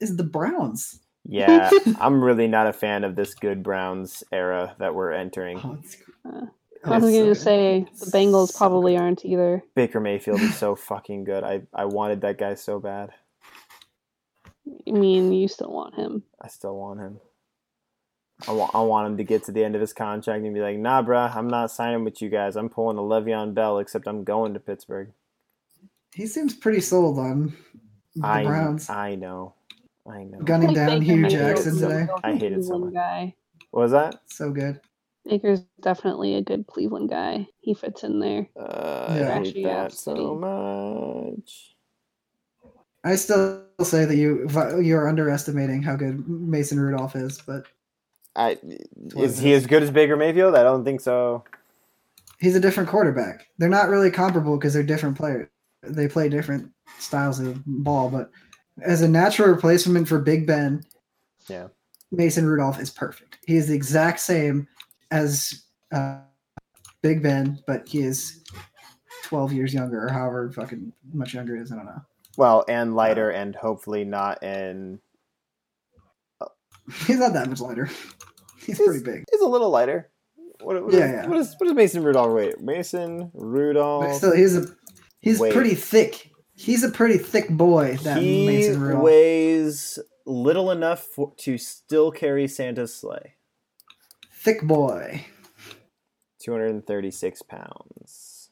[0.00, 1.00] is the Browns.
[1.24, 1.70] Yeah,
[2.00, 5.60] I'm really not a fan of this good Browns era that we're entering.
[5.62, 6.46] Oh, it's, Uh,
[6.84, 7.34] I was going to good.
[7.36, 9.00] say the Bengals So probably good.
[9.02, 9.62] aren't either.
[9.74, 11.44] Baker Mayfield is so fucking good.
[11.44, 13.10] I, I wanted that guy so bad.
[14.86, 16.22] I mean, you still want him.
[16.40, 17.18] I still want him.
[18.46, 20.60] I want, I want him to get to the end of his contract and be
[20.60, 22.54] like, nah, bruh, I'm not signing with you guys.
[22.54, 25.10] I'm pulling a Le'Veon Bell, except I'm going to Pittsburgh.
[26.14, 27.54] He seems pretty sold on
[28.14, 28.88] the I, Browns.
[28.88, 29.54] I know.
[30.10, 30.38] I know.
[30.40, 32.12] Gunning Like down Baker Hue Jackson a today.
[32.24, 32.94] I hated it so much.
[32.94, 33.34] Guy.
[33.70, 34.20] What was that?
[34.26, 34.80] So good.
[35.26, 37.46] Baker's definitely a good Cleveland guy.
[37.60, 38.48] He fits in there.
[38.58, 39.38] Uh, Yeah.
[39.38, 41.74] I hate that so much.
[43.04, 44.48] I still say that you
[44.80, 47.64] you're underestimating how good Mason Rudolph is, but
[48.34, 48.58] I,
[49.16, 50.54] is he as good as Baker Mayfield?
[50.54, 51.44] I don't think so.
[52.40, 53.46] he's a different quarterback.
[53.58, 55.48] They're not really comparable because they're different players.
[55.82, 58.30] They play different styles of ball, but
[58.82, 60.82] as a natural replacement for Big Ben,
[61.48, 61.68] Yeah.
[62.10, 63.38] Mason Rudolph is perfect.
[63.46, 64.66] He is the exact same
[65.10, 66.18] as uh,
[67.02, 68.42] Big Ben, but he is
[69.24, 71.72] 12 years younger or however fucking much younger it is.
[71.72, 72.00] I don't know.
[72.36, 75.00] Well, and lighter, and hopefully not in.
[77.06, 77.90] He's not that much lighter.
[78.64, 79.24] He's pretty big.
[79.30, 80.10] He's a little lighter.
[80.60, 81.26] What, what Yeah, is- yeah.
[81.26, 82.60] What is what is Mason Rudolph weight?
[82.60, 84.04] Mason Rudolph.
[84.04, 84.66] But still, he's a
[85.20, 85.52] he's Wait.
[85.52, 86.30] pretty thick.
[86.58, 87.98] He's a pretty thick boy.
[88.02, 93.34] That he Mason weighs little enough for, to still carry Santa's sleigh.
[94.32, 95.26] thick boy.
[96.40, 98.50] 236 pounds.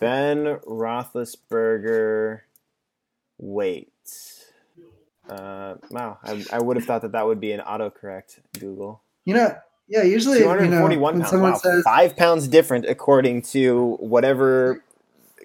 [0.00, 2.40] Ben Roethlisberger
[3.38, 3.92] weight.
[5.28, 9.02] Uh, wow, I, I would have thought that that would be an autocorrect Google.
[9.24, 9.56] You know,
[9.88, 11.32] Yeah, usually you know, 241 pounds.
[11.32, 14.82] Wow, says five pounds different according to whatever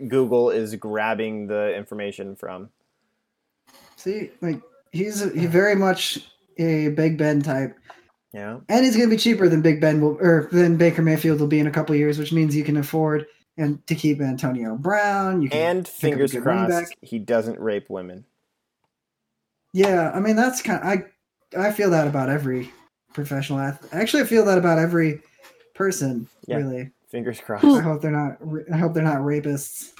[0.08, 2.70] Google is grabbing the information from.
[3.96, 6.20] See, like he's he very much
[6.58, 7.78] a Big Ben type,
[8.34, 8.60] Yeah.
[8.70, 11.48] and he's going to be cheaper than Big Ben will, or than Baker Mayfield will
[11.48, 13.26] be in a couple years, which means you can afford
[13.58, 15.42] and to keep Antonio Brown.
[15.42, 18.26] You can, And pick up a fingers crossed, he doesn't rape women.
[19.74, 20.82] yeah, I mean that's kind.
[20.82, 22.72] Of, I I feel that about every
[23.14, 23.94] professional athlete.
[23.94, 25.22] Actually, I feel that about every
[25.76, 26.28] person.
[26.48, 26.58] Yeah.
[26.58, 27.64] Really, Fingers crossed.
[27.64, 28.40] I hope they're not.
[28.74, 29.92] I hope they're not rapists.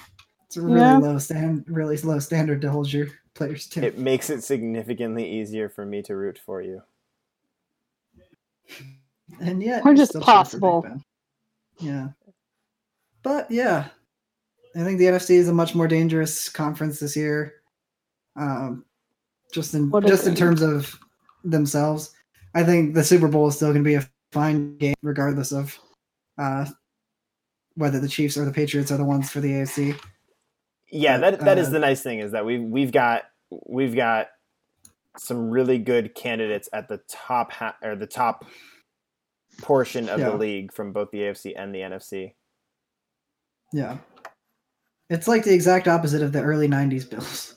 [0.48, 0.98] It's a really Yeah.
[0.98, 3.84] low stand, really low standard to hold your players to.
[3.86, 6.82] it makes it significantly easier for me to root for you.
[9.40, 11.00] and yet Or you're just still cheering for Big possible.
[11.78, 12.08] Yeah,
[13.22, 13.86] but yeah,
[14.74, 17.54] I think the NFC is a much more dangerous conference this year.
[18.34, 18.84] Um,
[19.52, 20.98] just in What just in terms of
[21.44, 22.12] themselves,
[22.56, 25.78] I think the Super Bowl is still going to be a fine game, regardless of
[26.38, 26.66] uh,
[27.76, 29.98] whether the Chiefs or the Patriots are the ones for the AFC.
[30.90, 33.24] Yeah, But, that that is uh, the nice thing is that we've we've got
[33.66, 34.28] we've got
[35.18, 38.44] some really good candidates at the top ha- or the top
[39.62, 40.30] portion of Yeah.
[40.30, 42.34] the league from both the AFC and the NFC.
[43.72, 43.98] Yeah,
[45.10, 47.56] it's like the exact opposite of the early '90s Bills,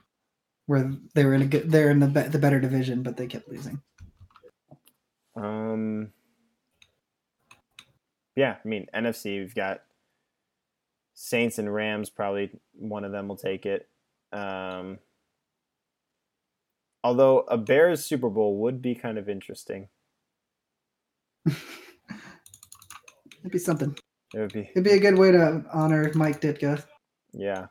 [0.66, 3.26] where they were in a good, they're in the be- the better division, but they
[3.28, 3.80] kept losing.
[5.36, 6.12] Um,
[8.36, 9.38] yeah, I mean NFC.
[9.38, 9.82] We've got
[11.14, 12.10] Saints and Rams.
[12.10, 13.88] Probably one of them will take it.
[14.32, 14.98] Um,
[17.02, 19.88] although a Bears Super Bowl would be kind of interesting.
[21.46, 21.56] It'd
[23.50, 23.96] be something.
[24.34, 26.84] It would be, It'd be a good way to honor Mike Ditka.
[27.32, 27.66] yeah.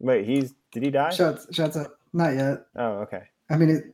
[0.00, 1.10] Wait, he's did he die?
[1.10, 1.92] Shouts, shouts out.
[2.12, 2.66] Not yet.
[2.76, 3.22] Oh, okay.
[3.48, 3.84] I mean, it,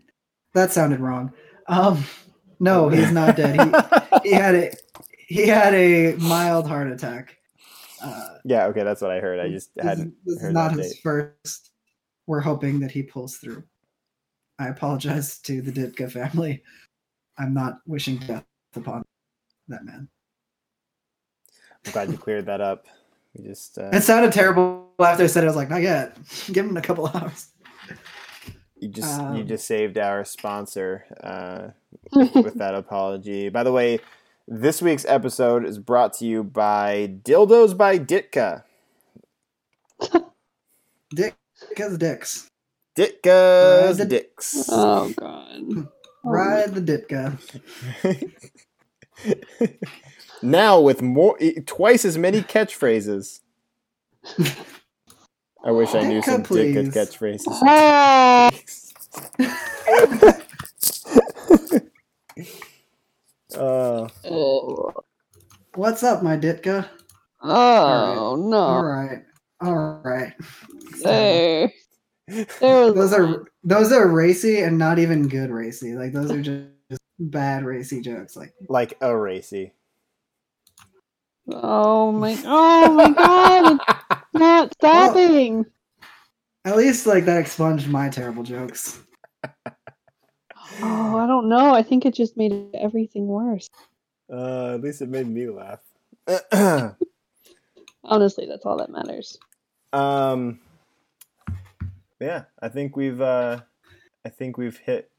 [0.55, 1.33] that sounded wrong.
[1.69, 2.03] Um,
[2.59, 3.61] no, he's not dead.
[4.23, 4.73] He, he had a
[5.31, 7.37] he had a mild heart attack.
[8.03, 9.39] Uh, yeah, okay, that's what I heard.
[9.39, 11.03] I just this, hadn't this is not that his date.
[11.03, 11.71] first.
[12.27, 13.63] We're hoping that he pulls through.
[14.59, 16.65] I apologize to the Ditka family.
[17.39, 19.05] I'm not wishing death upon
[19.69, 20.09] that man.
[21.87, 22.87] I'm glad you cleared that up.
[23.37, 25.47] We just uh, It sounded terrible after I said it.
[25.47, 26.19] I was like, not yet.
[26.53, 27.51] Give him a couple hours.
[28.81, 31.69] you just you um, just saved our sponsor uh,
[32.35, 33.49] with that apology.
[33.49, 34.01] By the way,
[34.53, 38.65] this week's episode is brought to you by Dildos by Ditka.
[41.15, 42.49] Ditka's dicks.
[42.97, 44.67] Ditka's Ride the- dicks.
[44.73, 45.89] Oh god.
[46.25, 47.39] Ride the Ditka.
[50.43, 53.41] now with more e- twice as many catchphrases.
[55.65, 57.47] I wish I knew Ditka, some Ditka catchphrases.
[57.63, 58.51] Ah,
[63.57, 64.93] Uh, oh,
[65.75, 66.89] What's up, my Ditka?
[67.43, 68.57] oh All no.
[68.59, 69.23] All right.
[69.61, 70.33] All right.
[71.03, 71.73] There.
[72.29, 75.95] There Those are those are racy and not even good racy.
[75.95, 78.37] Like those are just bad racy jokes.
[78.37, 79.73] Like like a racy.
[81.49, 83.81] Oh my oh my god.
[84.11, 85.67] It's not stopping.
[86.65, 89.01] at least like that expunged my terrible jokes.
[90.83, 91.75] Oh, I don't know.
[91.75, 93.69] I think it just made everything worse.
[94.33, 95.81] Uh, at least it made me laugh.
[98.05, 99.39] Honestly, that's all that matters.
[99.93, 100.61] um,
[102.21, 103.61] yeah, I think we've uh,
[104.25, 105.11] I think we've hit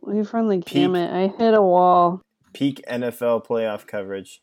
[0.00, 0.64] We've run the Peak.
[0.66, 1.10] gamut.
[1.12, 2.20] I hit a wall.
[2.52, 4.42] peak NFL playoff coverage.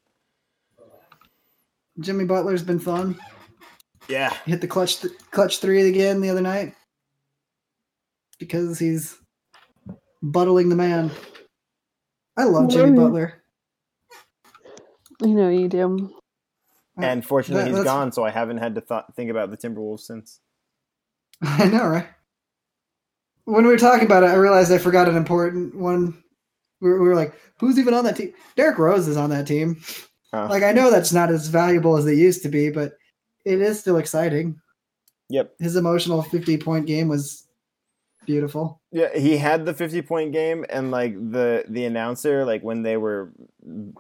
[2.00, 3.20] Jimmy Butler's been fun.
[4.08, 6.74] Yeah, hit the clutch th- clutch three again the other night
[8.40, 9.18] because he's
[10.22, 11.12] buttling the man.
[12.38, 13.06] I love Jimmy Woo.
[13.06, 13.44] Butler.
[15.24, 16.14] I know you do.
[16.98, 19.58] and fortunately That- he's that's- gone, so I haven't had to th- think about the
[19.58, 20.40] Timberwolves since.
[21.42, 22.08] I know, right?
[23.46, 26.24] When we were talking about it, I realized I forgot an important one.
[26.80, 29.48] We were, we were like, "Who's even on that team?" Derrick Rose is on that
[29.48, 29.82] team.
[30.34, 30.46] Oh.
[30.50, 32.94] Like, I know that's not as valuable as they used to be, but
[33.46, 34.60] it is still exciting.
[35.30, 35.54] Yep.
[35.60, 37.48] His emotional fifty-point game was
[38.26, 38.80] beautiful.
[38.92, 42.98] Yeah, he had the 50 point game and like the the announcer like when they
[42.98, 43.32] were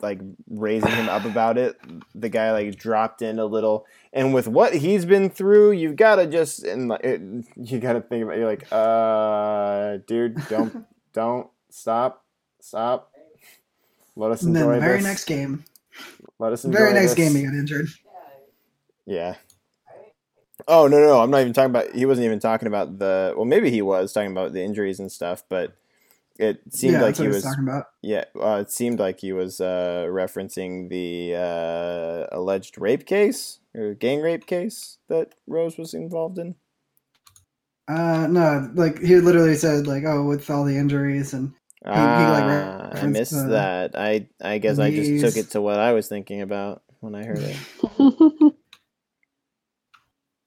[0.01, 0.19] like
[0.49, 1.77] raising him up about it,
[2.15, 6.15] the guy like dropped in a little and with what he's been through, you've got
[6.17, 7.21] to just and like it,
[7.57, 12.25] you got to think about you're like, "Uh, dude, don't don't stop.
[12.59, 13.11] Stop.
[14.15, 15.05] Let us And then enjoy the very this.
[15.05, 15.63] next game,
[16.37, 17.33] Let us enjoy very next this.
[17.33, 17.87] game, he got injured.
[19.05, 19.35] Yeah.
[20.67, 21.93] Oh no, no, I'm not even talking about.
[21.93, 23.33] He wasn't even talking about the.
[23.35, 25.75] Well, maybe he was talking about the injuries and stuff, but
[26.37, 27.43] it seemed yeah, like that's he what was.
[27.43, 27.85] talking about.
[28.01, 33.93] Yeah, uh, it seemed like he was uh, referencing the uh, alleged rape case or
[33.93, 36.55] gang rape case that Rose was involved in.
[37.87, 41.53] Uh, no, like he literally said, like, oh, with all the injuries and
[41.83, 43.91] he, like, Ah, I missed the that.
[43.95, 47.25] I I guess I just took it to what I was thinking about when I
[47.25, 48.53] heard it.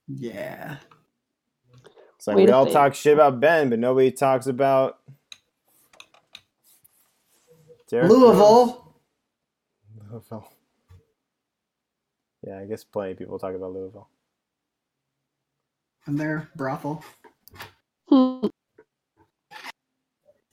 [0.07, 0.77] yeah,
[2.15, 2.73] It's like Way we all think.
[2.73, 4.99] talk shit about Ben, but nobody talks about
[7.89, 8.19] Derrick Rose.
[8.19, 8.93] Louisville.
[10.11, 10.49] Louisville.
[12.45, 14.07] Yeah, I guess plenty of people talk about Louisville.
[16.05, 17.03] and their brothel.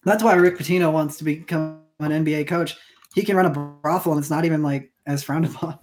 [0.04, 2.76] That's why Rick Pitino wants to become an NBA coach.
[3.14, 5.78] He can run a brothel, and it's not even like as frowned upon.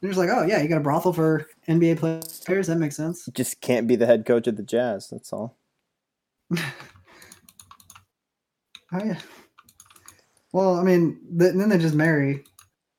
[0.00, 2.66] They're just like, oh yeah, you got a brothel for NBA players.
[2.66, 3.28] That makes sense.
[3.32, 5.08] Just can't be the head coach of the Jazz.
[5.10, 5.58] That's all.
[8.92, 9.18] Oh yeah.
[10.52, 12.44] Well, I mean, th- then they just marry,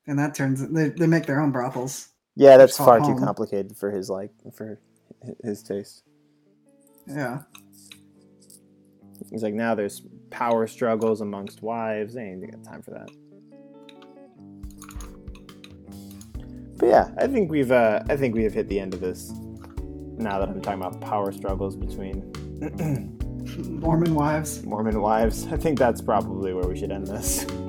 [0.08, 2.10] and that turns they they make their own brothels.
[2.36, 3.18] Yeah, that's far home.
[3.18, 4.80] too complicated for his like for
[5.44, 6.04] his taste.
[7.08, 7.40] Yeah.
[9.30, 12.14] He's like now there's power struggles amongst wives.
[12.14, 13.10] They ain't got time for that.
[16.82, 19.32] But yeah, I think we've uh, I think we have hit the end of this.
[20.18, 22.24] Now that I'm talking about power struggles between
[23.80, 24.64] Mormon wives.
[24.66, 27.46] Mormon wives, I think that's probably where we should end this.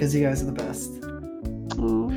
[0.00, 0.90] because you guys are the best.
[1.78, 2.08] Aw.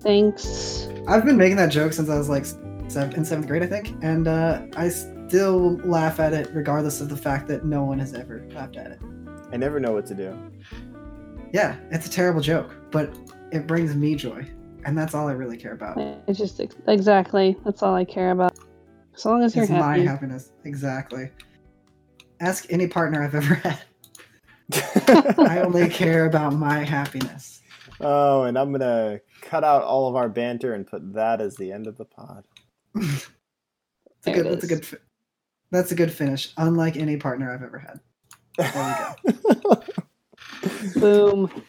[0.00, 0.86] Thanks.
[1.08, 2.44] I've been making that joke since I was like
[2.90, 7.08] seven, in seventh grade, I think, and uh, I still laugh at it regardless of
[7.08, 9.00] the fact that no one has ever laughed at it.
[9.50, 10.36] I never know what to do.
[11.54, 13.18] Yeah, it's a terrible joke, but
[13.50, 14.46] it brings me joy,
[14.84, 15.96] and that's all I really care about.
[16.28, 18.58] It's just ex- exactly that's all I care about.
[19.14, 21.30] As long as you're It's my happiness, exactly.
[22.40, 23.78] Ask any partner I've ever had.
[24.72, 27.60] I only care about my happiness.
[28.00, 31.70] oh, and I'm gonna cut out all of our banter and put that as the
[31.72, 32.44] end of the pod.
[32.94, 33.28] It's
[34.26, 34.46] a good.
[34.46, 34.84] That's a good.
[34.86, 34.96] fi-
[35.70, 36.52] That's a good finish.
[36.56, 38.00] Unlike any partner I've ever had.
[38.58, 39.14] There
[39.46, 39.82] we go.
[41.46, 41.62] Boom.